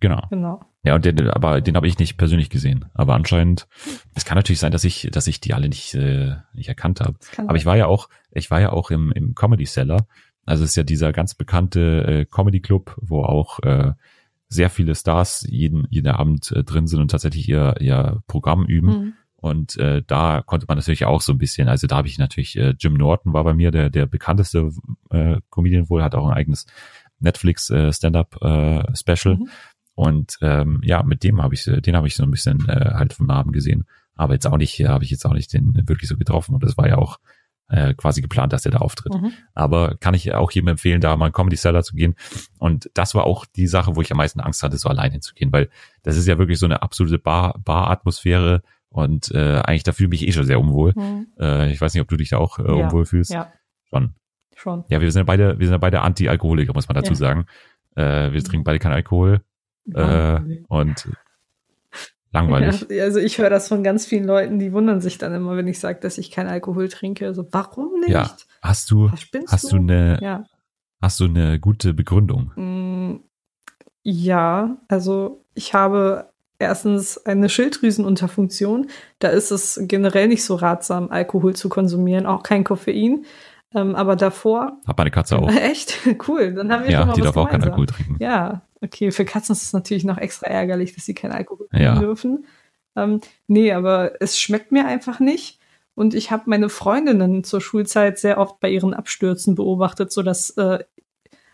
[0.00, 0.20] Genau.
[0.30, 0.60] Genau.
[0.84, 2.84] Ja, und den, aber den habe ich nicht persönlich gesehen.
[2.92, 3.66] Aber anscheinend,
[4.14, 7.16] es kann natürlich sein, dass ich, dass ich die alle nicht, äh, nicht erkannt habe.
[7.38, 10.06] Aber ich war ja auch, ich war ja auch im, im Comedy Cellar.
[10.44, 13.92] Also es ist ja dieser ganz bekannte äh, Comedy Club, wo auch äh,
[14.48, 18.88] sehr viele Stars jeden, jeden Abend äh, drin sind und tatsächlich ihr, ihr Programm üben.
[18.88, 19.12] Mhm.
[19.36, 22.56] Und äh, da konnte man natürlich auch so ein bisschen, also da habe ich natürlich,
[22.56, 24.70] äh, Jim Norton war bei mir der, der bekannteste
[25.10, 26.66] äh, Comedian wohl, hat auch ein eigenes
[27.20, 29.36] Netflix äh, Stand-up äh, Special.
[29.36, 29.48] Mhm.
[29.94, 33.12] Und ähm, ja, mit dem habe ich, den habe ich so ein bisschen äh, halt
[33.12, 33.84] vom Namen gesehen.
[34.16, 36.54] Aber jetzt auch nicht, habe ich jetzt auch nicht den wirklich so getroffen.
[36.54, 37.18] Und das war ja auch
[37.68, 39.14] äh, quasi geplant, dass er da auftritt.
[39.14, 39.32] Mhm.
[39.54, 42.14] Aber kann ich auch jedem empfehlen, da mal Comedy Seller zu gehen.
[42.58, 45.52] Und das war auch die Sache, wo ich am meisten Angst hatte, so allein hinzugehen,
[45.52, 45.70] weil
[46.02, 50.20] das ist ja wirklich so eine absolute Bar, Bar-Atmosphäre und äh, eigentlich da fühle ich
[50.20, 50.92] mich eh schon sehr unwohl.
[50.94, 51.26] Mhm.
[51.38, 52.86] Äh, ich weiß nicht, ob du dich da auch äh, ja.
[52.86, 53.32] unwohl fühlst.
[53.32, 53.52] Ja.
[53.88, 54.14] Schon.
[54.54, 54.84] Schon.
[54.88, 57.16] Ja, wir sind ja beide, wir sind ja beide Anti-Alkoholiker, muss man dazu ja.
[57.16, 57.46] sagen.
[57.96, 59.40] Äh, wir trinken beide keinen Alkohol.
[59.92, 61.08] Äh, und
[62.32, 62.86] langweilig.
[62.90, 65.68] Ja, also ich höre das von ganz vielen Leuten, die wundern sich dann immer, wenn
[65.68, 67.26] ich sage, dass ich keinen Alkohol trinke.
[67.26, 68.10] Also warum nicht?
[68.10, 68.30] Ja,
[68.60, 70.44] hast du, hast du, eine, ja.
[71.00, 72.52] hast du eine gute Begründung?
[72.56, 73.20] Mm,
[74.02, 78.88] ja, also ich habe erstens eine Schilddrüsenunterfunktion.
[79.18, 83.24] Da ist es generell nicht so ratsam, Alkohol zu konsumieren, auch kein Koffein.
[83.74, 84.78] Ähm, aber davor.
[84.86, 85.50] Hab meine Katze auch.
[85.54, 85.98] Echt?
[86.28, 86.54] Cool.
[86.54, 87.46] Dann haben wir ja, schon mal die was darf gemeinsam.
[87.46, 88.16] auch keinen Alkohol trinken.
[88.20, 89.10] Ja, okay.
[89.10, 91.98] Für Katzen ist es natürlich noch extra ärgerlich, dass sie keinen Alkohol trinken ja.
[91.98, 92.46] dürfen.
[92.96, 95.58] Ähm, nee, aber es schmeckt mir einfach nicht.
[95.96, 100.50] Und ich habe meine Freundinnen zur Schulzeit sehr oft bei ihren Abstürzen beobachtet, so dass
[100.50, 100.80] äh,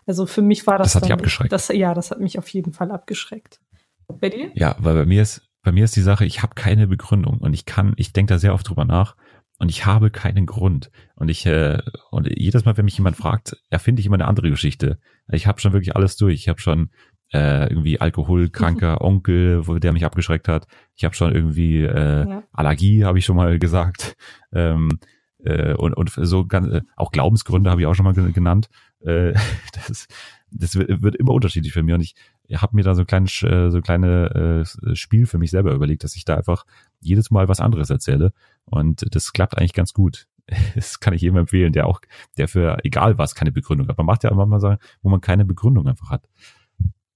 [0.05, 0.93] also für mich war das.
[0.93, 1.51] Das hat dich abgeschreckt.
[1.51, 3.59] Das, ja, das hat mich auf jeden Fall abgeschreckt.
[4.07, 4.51] Bei dir?
[4.55, 7.53] Ja, weil bei mir ist bei mir ist die Sache, ich habe keine Begründung und
[7.53, 9.15] ich kann, ich denke da sehr oft drüber nach
[9.61, 10.89] und ich habe keinen Grund.
[11.13, 11.77] Und ich, äh,
[12.09, 14.97] und jedes Mal, wenn mich jemand fragt, erfinde ich immer eine andere Geschichte.
[15.31, 16.33] Ich habe schon wirklich alles durch.
[16.33, 16.89] Ich habe schon
[17.31, 19.01] äh, irgendwie alkoholkranker.
[19.05, 20.65] Onkel, wo der mich abgeschreckt hat.
[20.95, 22.43] Ich habe schon irgendwie äh, ja.
[22.51, 24.15] Allergie, habe ich schon mal gesagt.
[24.51, 24.97] Ähm,
[25.43, 28.67] äh, und, und so ganz, äh, auch Glaubensgründe habe ich auch schon mal genannt.
[29.01, 29.33] Äh,
[29.87, 30.07] das,
[30.49, 32.15] das wird immer unterschiedlich für mich und ich
[32.51, 35.71] habe mir da so ein kleines äh, so ein kleine äh, Spiel für mich selber
[35.71, 36.65] überlegt, dass ich da einfach
[36.99, 38.33] jedes Mal was anderes erzähle
[38.65, 40.27] und das klappt eigentlich ganz gut.
[40.75, 42.01] Das kann ich jedem empfehlen, der auch,
[42.37, 43.97] der für egal was keine Begründung hat.
[43.97, 46.27] Man macht ja manchmal Sachen, wo man keine Begründung einfach hat.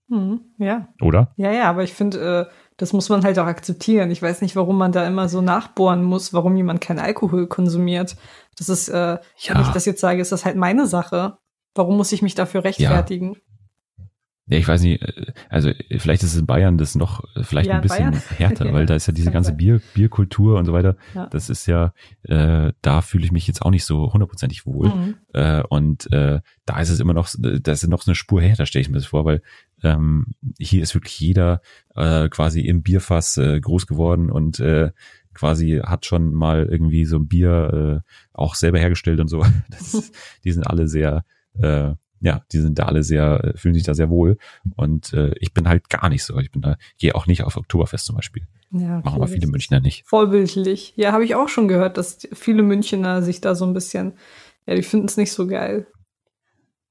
[0.09, 0.87] Hm, ja.
[1.01, 1.33] Oder?
[1.35, 4.11] Ja, ja, aber ich finde, äh, das muss man halt auch akzeptieren.
[4.11, 8.15] Ich weiß nicht, warum man da immer so nachbohren muss, warum jemand keinen Alkohol konsumiert.
[8.57, 9.19] Das ist, äh, ja.
[9.49, 11.37] wenn ich das jetzt sage, ist das halt meine Sache.
[11.73, 13.33] Warum muss ich mich dafür rechtfertigen?
[13.33, 13.39] Ja.
[14.47, 17.75] Ja, ich weiß nicht, äh, also vielleicht ist es in Bayern das noch vielleicht ja,
[17.75, 18.21] ein bisschen Bayern.
[18.37, 20.97] härter, weil da ist ja diese ganze Bier, Bierkultur und so weiter.
[21.15, 21.27] Ja.
[21.27, 21.93] Das ist ja,
[22.23, 24.89] äh, da fühle ich mich jetzt auch nicht so hundertprozentig wohl.
[24.89, 25.15] Mhm.
[25.33, 28.65] Äh, und äh, da ist es immer noch, da ist noch so eine Spur härter,
[28.65, 29.41] stelle ich mir das vor, weil
[29.83, 30.27] ähm,
[30.59, 31.61] hier ist wirklich jeder
[31.95, 34.91] äh, quasi im Bierfass äh, groß geworden und äh,
[35.33, 39.43] quasi hat schon mal irgendwie so ein Bier äh, auch selber hergestellt und so.
[39.69, 40.11] Das,
[40.43, 41.25] die sind alle sehr
[41.59, 44.37] äh, ja, die sind da alle sehr, äh, fühlen sich da sehr wohl.
[44.75, 46.37] Und äh, ich bin halt gar nicht so.
[46.39, 48.47] Ich bin da, gehe auch nicht auf Oktoberfest zum Beispiel.
[48.71, 49.05] Ja, okay.
[49.05, 50.05] Machen aber viele Münchner nicht.
[50.05, 50.93] Vorbildlich.
[50.95, 54.13] Ja, habe ich auch schon gehört, dass viele Münchner sich da so ein bisschen,
[54.65, 55.87] ja, die finden es nicht so geil.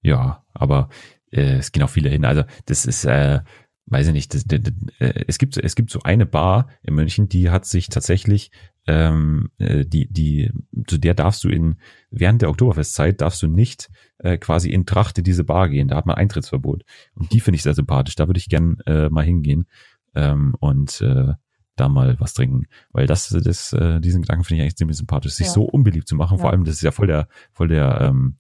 [0.02, 0.88] Ja, aber
[1.30, 2.24] äh, es gehen auch viele hin.
[2.24, 3.40] Also das ist, äh,
[3.86, 6.94] weiß ich nicht, das, das, das, äh, es gibt es gibt so eine Bar in
[6.94, 8.50] München, die hat sich tatsächlich
[8.86, 10.50] ähm, äh, die die
[10.86, 11.76] zu der darfst du in
[12.10, 15.88] während der Oktoberfestzeit darfst du nicht äh, quasi in Trachte diese Bar gehen.
[15.88, 18.16] Da hat man Eintrittsverbot und die finde ich sehr sympathisch.
[18.16, 19.66] Da würde ich gern äh, mal hingehen
[20.14, 21.32] ähm, und äh,
[21.76, 25.32] da mal was trinken, weil das das äh, diesen Gedanken finde ich eigentlich ziemlich sympathisch,
[25.32, 25.52] sich ja.
[25.52, 26.36] so unbeliebt zu machen.
[26.36, 26.42] Ja.
[26.42, 28.36] Vor allem das ist ja voll der voll der ähm,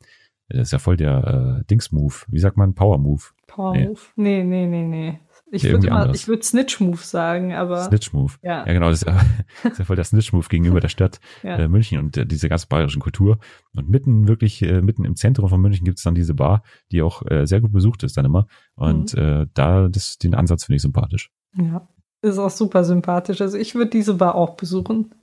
[0.48, 2.14] das ist ja voll der äh, Dings-Move.
[2.28, 2.74] Wie sagt man?
[2.74, 3.22] Power-Move.
[3.46, 4.00] Power-Move?
[4.16, 4.44] Nee.
[4.44, 5.20] nee, nee, nee, nee.
[5.54, 7.84] Ich würde ich würde Snitch-Move sagen, aber.
[7.84, 8.32] Snitch-Move.
[8.42, 8.66] Ja.
[8.66, 8.90] ja, genau.
[8.90, 9.20] Das ist, ja,
[9.62, 11.56] das ist ja voll der Snitch-Move gegenüber der Stadt ja.
[11.56, 13.38] äh, München und äh, diese ganze bayerischen Kultur.
[13.74, 17.02] Und mitten, wirklich, äh, mitten im Zentrum von München gibt es dann diese Bar, die
[17.02, 18.46] auch äh, sehr gut besucht ist dann immer.
[18.74, 19.22] Und mhm.
[19.22, 21.30] äh, da, das, den Ansatz finde ich sympathisch.
[21.56, 21.88] Ja,
[22.22, 23.40] ist auch super sympathisch.
[23.40, 25.14] Also ich würde diese Bar auch besuchen.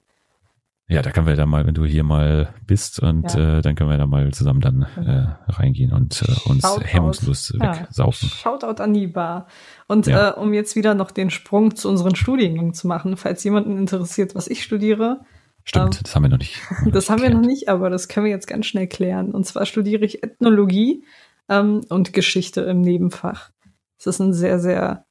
[0.87, 3.59] Ja, da können wir da mal, wenn du hier mal bist und ja.
[3.59, 6.83] äh, dann können wir da mal zusammen dann äh, reingehen und äh, uns Shoutout.
[6.85, 8.29] hemmungslos wegsaufen.
[8.29, 8.35] Ja.
[8.35, 9.47] Shoutout an die Bar.
[9.87, 10.31] Und ja.
[10.31, 14.35] äh, um jetzt wieder noch den Sprung zu unseren Studiengängen zu machen, falls jemanden interessiert,
[14.35, 15.21] was ich studiere.
[15.63, 16.59] Stimmt, ähm, das haben wir noch nicht.
[16.91, 19.31] das haben wir noch nicht, aber das können wir jetzt ganz schnell klären.
[19.31, 21.05] Und zwar studiere ich Ethnologie
[21.47, 23.51] ähm, und Geschichte im Nebenfach.
[23.97, 25.05] Es ist ein sehr, sehr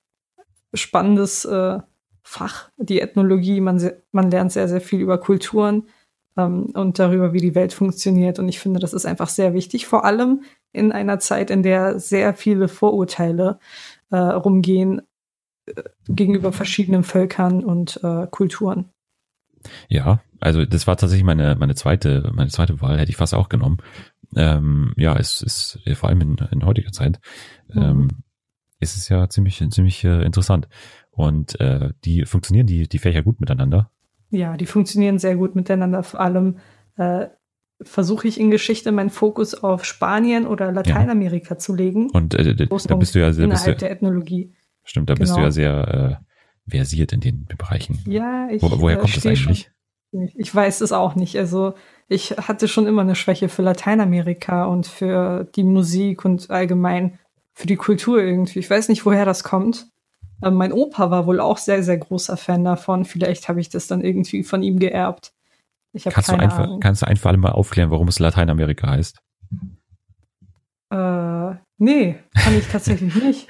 [0.74, 1.78] spannendes äh,
[2.22, 3.60] Fach, die Ethnologie.
[3.60, 5.88] Man, man lernt sehr, sehr viel über Kulturen
[6.36, 8.38] ähm, und darüber, wie die Welt funktioniert.
[8.38, 10.42] Und ich finde, das ist einfach sehr wichtig, vor allem
[10.72, 13.58] in einer Zeit, in der sehr viele Vorurteile
[14.10, 15.02] äh, rumgehen
[15.66, 18.90] äh, gegenüber verschiedenen Völkern und äh, Kulturen.
[19.88, 23.50] Ja, also das war tatsächlich meine meine zweite meine zweite Wahl hätte ich fast auch
[23.50, 23.78] genommen.
[24.34, 27.20] Ähm, ja, es ist vor allem in, in heutiger Zeit
[27.68, 27.82] mhm.
[27.82, 28.08] ähm,
[28.78, 30.68] ist es ja ziemlich ziemlich äh, interessant.
[31.10, 33.90] Und äh, die funktionieren die, die Fächer gut miteinander?
[34.30, 36.02] Ja, die funktionieren sehr gut miteinander.
[36.02, 36.58] Vor allem
[36.96, 37.26] äh,
[37.82, 41.58] versuche ich in Geschichte meinen Fokus auf Spanien oder Lateinamerika ja.
[41.58, 42.10] zu legen.
[42.10, 44.54] Und äh, da bist du ja sehr innerhalb der Ethnologie.
[44.84, 45.22] Stimmt, da genau.
[45.22, 45.86] bist du ja genau.
[45.86, 46.20] sehr
[46.66, 47.98] äh, versiert in den Bereichen.
[48.06, 48.62] Ja, ich.
[48.62, 49.70] Wo, woher kommt das eigentlich?
[50.12, 51.36] Schon, ich weiß es auch nicht.
[51.38, 51.74] Also
[52.08, 57.18] ich hatte schon immer eine Schwäche für Lateinamerika und für die Musik und allgemein
[57.52, 58.58] für die Kultur irgendwie.
[58.58, 59.86] Ich weiß nicht, woher das kommt.
[60.42, 63.04] Ähm, mein Opa war wohl auch sehr, sehr großer Fan davon.
[63.04, 65.32] Vielleicht habe ich das dann irgendwie von ihm geerbt.
[65.92, 66.80] Ich kannst, keine du einfach, Ahnung.
[66.80, 69.18] kannst du einfach mal aufklären, warum es Lateinamerika heißt?
[70.90, 73.48] Äh, nee, kann ich tatsächlich nicht.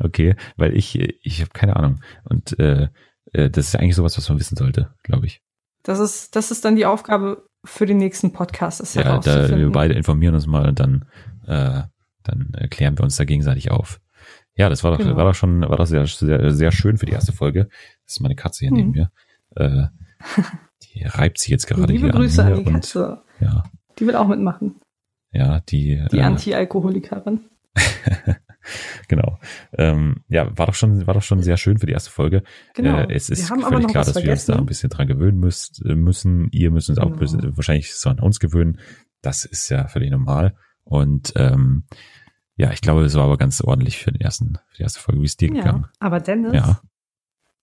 [0.00, 2.00] okay, weil ich, ich habe keine Ahnung.
[2.24, 2.88] Und äh,
[3.32, 5.42] äh, das ist eigentlich sowas, was man wissen sollte, glaube ich.
[5.82, 8.80] Das ist, das ist dann die Aufgabe für den nächsten Podcast.
[8.80, 11.06] Das ja, da wir beide informieren uns mal und dann,
[11.46, 11.82] äh,
[12.22, 14.00] dann klären wir uns da gegenseitig auf.
[14.58, 15.16] Ja, das war doch, genau.
[15.16, 17.68] war doch schon, war doch sehr, sehr, sehr schön für die erste Folge.
[18.04, 18.76] Das ist meine Katze hier hm.
[18.76, 19.10] neben mir.
[19.54, 19.86] Äh,
[20.82, 23.10] die reibt sich jetzt gerade Liebe hier Grüße an, an die Katze.
[23.10, 23.62] Und, ja.
[23.98, 24.80] Die will auch mitmachen.
[25.30, 26.04] Ja, die.
[26.10, 27.40] Die äh, Anti-Alkoholikerin.
[29.08, 29.38] genau.
[29.72, 32.42] Ähm, ja, war doch schon, war doch schon sehr schön für die erste Folge.
[32.74, 32.98] Genau.
[32.98, 34.24] Äh, es ist völlig klar, dass vergessen.
[34.24, 36.48] wir uns da ein bisschen dran gewöhnen müsst, äh, müssen.
[36.50, 37.14] Ihr müsst uns genau.
[37.14, 38.80] auch bisschen, wahrscheinlich so an uns gewöhnen.
[39.22, 40.56] Das ist ja völlig normal.
[40.82, 41.84] Und ähm,
[42.58, 45.20] ja, ich glaube, es war aber ganz ordentlich für den ersten, für die erste Folge.
[45.20, 45.86] Wie ist dir ja, gegangen?
[46.00, 46.80] Aber Dennis, ja.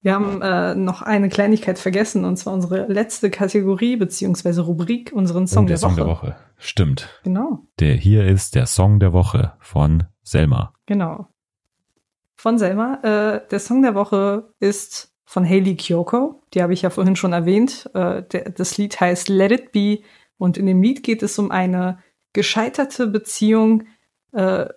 [0.02, 5.48] wir haben äh, noch eine Kleinigkeit vergessen, und zwar unsere letzte Kategorie beziehungsweise Rubrik, unseren
[5.48, 6.38] Song, oh, der, der Song der Woche.
[6.58, 7.10] Stimmt.
[7.24, 7.68] Genau.
[7.80, 10.74] Der hier ist der Song der Woche von Selma.
[10.86, 11.28] Genau.
[12.36, 13.00] Von Selma.
[13.04, 16.42] Äh, der Song der Woche ist von Hayley Kyoko.
[16.54, 17.90] Die habe ich ja vorhin schon erwähnt.
[17.94, 20.00] Äh, der, das Lied heißt Let It Be.
[20.38, 22.00] Und in dem Lied geht es um eine
[22.32, 23.84] gescheiterte Beziehung,
[24.32, 24.68] äh,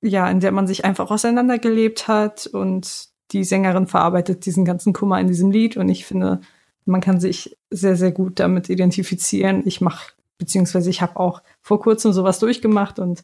[0.00, 5.20] ja, in der man sich einfach auseinandergelebt hat und die Sängerin verarbeitet diesen ganzen Kummer
[5.20, 6.40] in diesem Lied und ich finde,
[6.84, 9.62] man kann sich sehr, sehr gut damit identifizieren.
[9.66, 13.22] Ich mache, beziehungsweise ich habe auch vor kurzem sowas durchgemacht und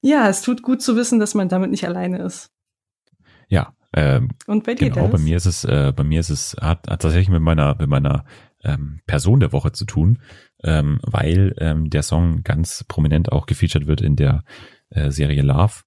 [0.00, 2.50] ja, es tut gut zu wissen, dass man damit nicht alleine ist.
[3.48, 3.72] Ja.
[3.92, 6.88] Ähm, und bei dir, genau, bei mir ist es, äh, bei mir ist es, hat,
[6.88, 8.24] hat tatsächlich mit meiner, mit meiner
[8.62, 10.20] ähm, Person der Woche zu tun,
[10.62, 14.44] ähm, weil ähm, der Song ganz prominent auch gefeatured wird in der
[14.90, 15.85] äh, Serie Love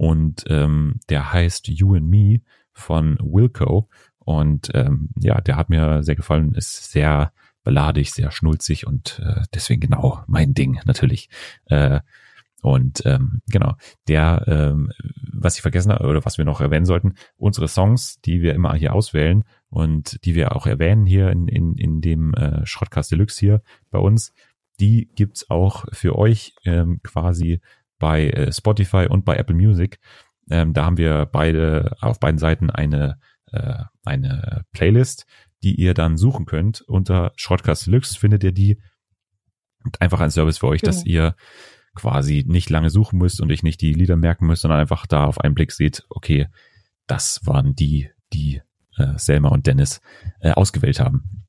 [0.00, 2.40] und ähm, der heißt You and Me
[2.72, 7.34] von Wilco und ähm, ja, der hat mir sehr gefallen, ist sehr
[7.64, 11.28] beladig, sehr schnulzig und äh, deswegen genau mein Ding natürlich.
[11.66, 12.00] Äh,
[12.62, 13.74] und ähm, genau,
[14.08, 14.90] der, ähm,
[15.34, 18.74] was ich vergessen habe oder was wir noch erwähnen sollten, unsere Songs, die wir immer
[18.74, 23.38] hier auswählen und die wir auch erwähnen hier in, in, in dem äh, Schrottcast Deluxe
[23.38, 24.32] hier bei uns,
[24.80, 27.60] die gibt's auch für euch ähm, quasi
[28.00, 30.00] bei äh, Spotify und bei Apple Music.
[30.50, 33.20] Ähm, da haben wir beide auf beiden Seiten eine,
[33.52, 35.26] äh, eine Playlist,
[35.62, 36.80] die ihr dann suchen könnt.
[36.80, 38.80] Unter Shortcast Deluxe findet ihr die.
[39.98, 40.92] Einfach ein Service für euch, genau.
[40.92, 41.36] dass ihr
[41.94, 45.24] quasi nicht lange suchen müsst und ich nicht die Lieder merken müsst, sondern einfach da
[45.24, 46.48] auf einen Blick seht, okay,
[47.06, 48.60] das waren die, die
[48.96, 50.00] äh, Selma und Dennis
[50.40, 51.46] äh, ausgewählt haben.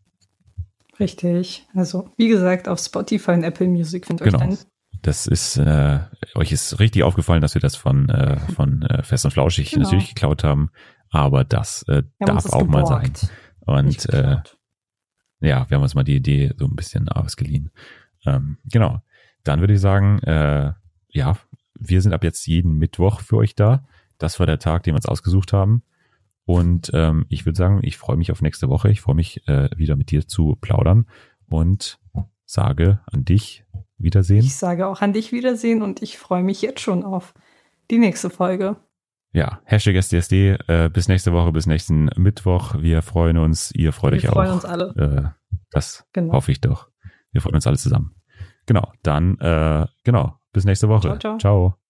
[0.99, 1.67] Richtig.
[1.73, 4.39] Also, wie gesagt, auf Spotify und Apple Music findet genau.
[4.39, 4.70] euch dann
[5.01, 5.99] das ist, äh,
[6.35, 9.83] euch ist richtig aufgefallen, dass wir das von, äh, von äh, Fest und Flauschig genau.
[9.83, 10.69] natürlich geklaut haben,
[11.09, 12.71] aber das äh, darf auch geborgt.
[12.71, 13.11] mal sein.
[13.61, 14.37] Und äh,
[15.39, 17.71] ja, wir haben uns mal die Idee so ein bisschen ausgeliehen.
[18.25, 19.01] Ähm, genau.
[19.43, 20.73] Dann würde ich sagen, äh,
[21.09, 21.37] ja,
[21.73, 23.87] wir sind ab jetzt jeden Mittwoch für euch da.
[24.19, 25.83] Das war der Tag, den wir uns ausgesucht haben.
[26.45, 28.91] Und ähm, ich würde sagen, ich freue mich auf nächste Woche.
[28.91, 31.07] Ich freue mich äh, wieder mit dir zu plaudern
[31.47, 31.99] und
[32.45, 33.63] sage an dich
[34.03, 34.43] Wiedersehen.
[34.43, 37.33] Ich sage auch an dich Wiedersehen und ich freue mich jetzt schon auf
[37.89, 38.77] die nächste Folge.
[39.33, 42.75] Ja, Hashtag SDSD, äh, bis nächste Woche, bis nächsten Mittwoch.
[42.79, 44.35] Wir freuen uns, ihr freut Wir euch auch.
[44.35, 45.33] Wir freuen uns alle.
[45.51, 46.33] Äh, Das genau.
[46.33, 46.89] hoffe ich doch.
[47.31, 48.15] Wir freuen uns alle zusammen.
[48.65, 51.17] Genau, dann, äh, genau, bis nächste Woche.
[51.17, 51.17] ciao.
[51.17, 51.37] ciao.
[51.37, 51.80] ciao.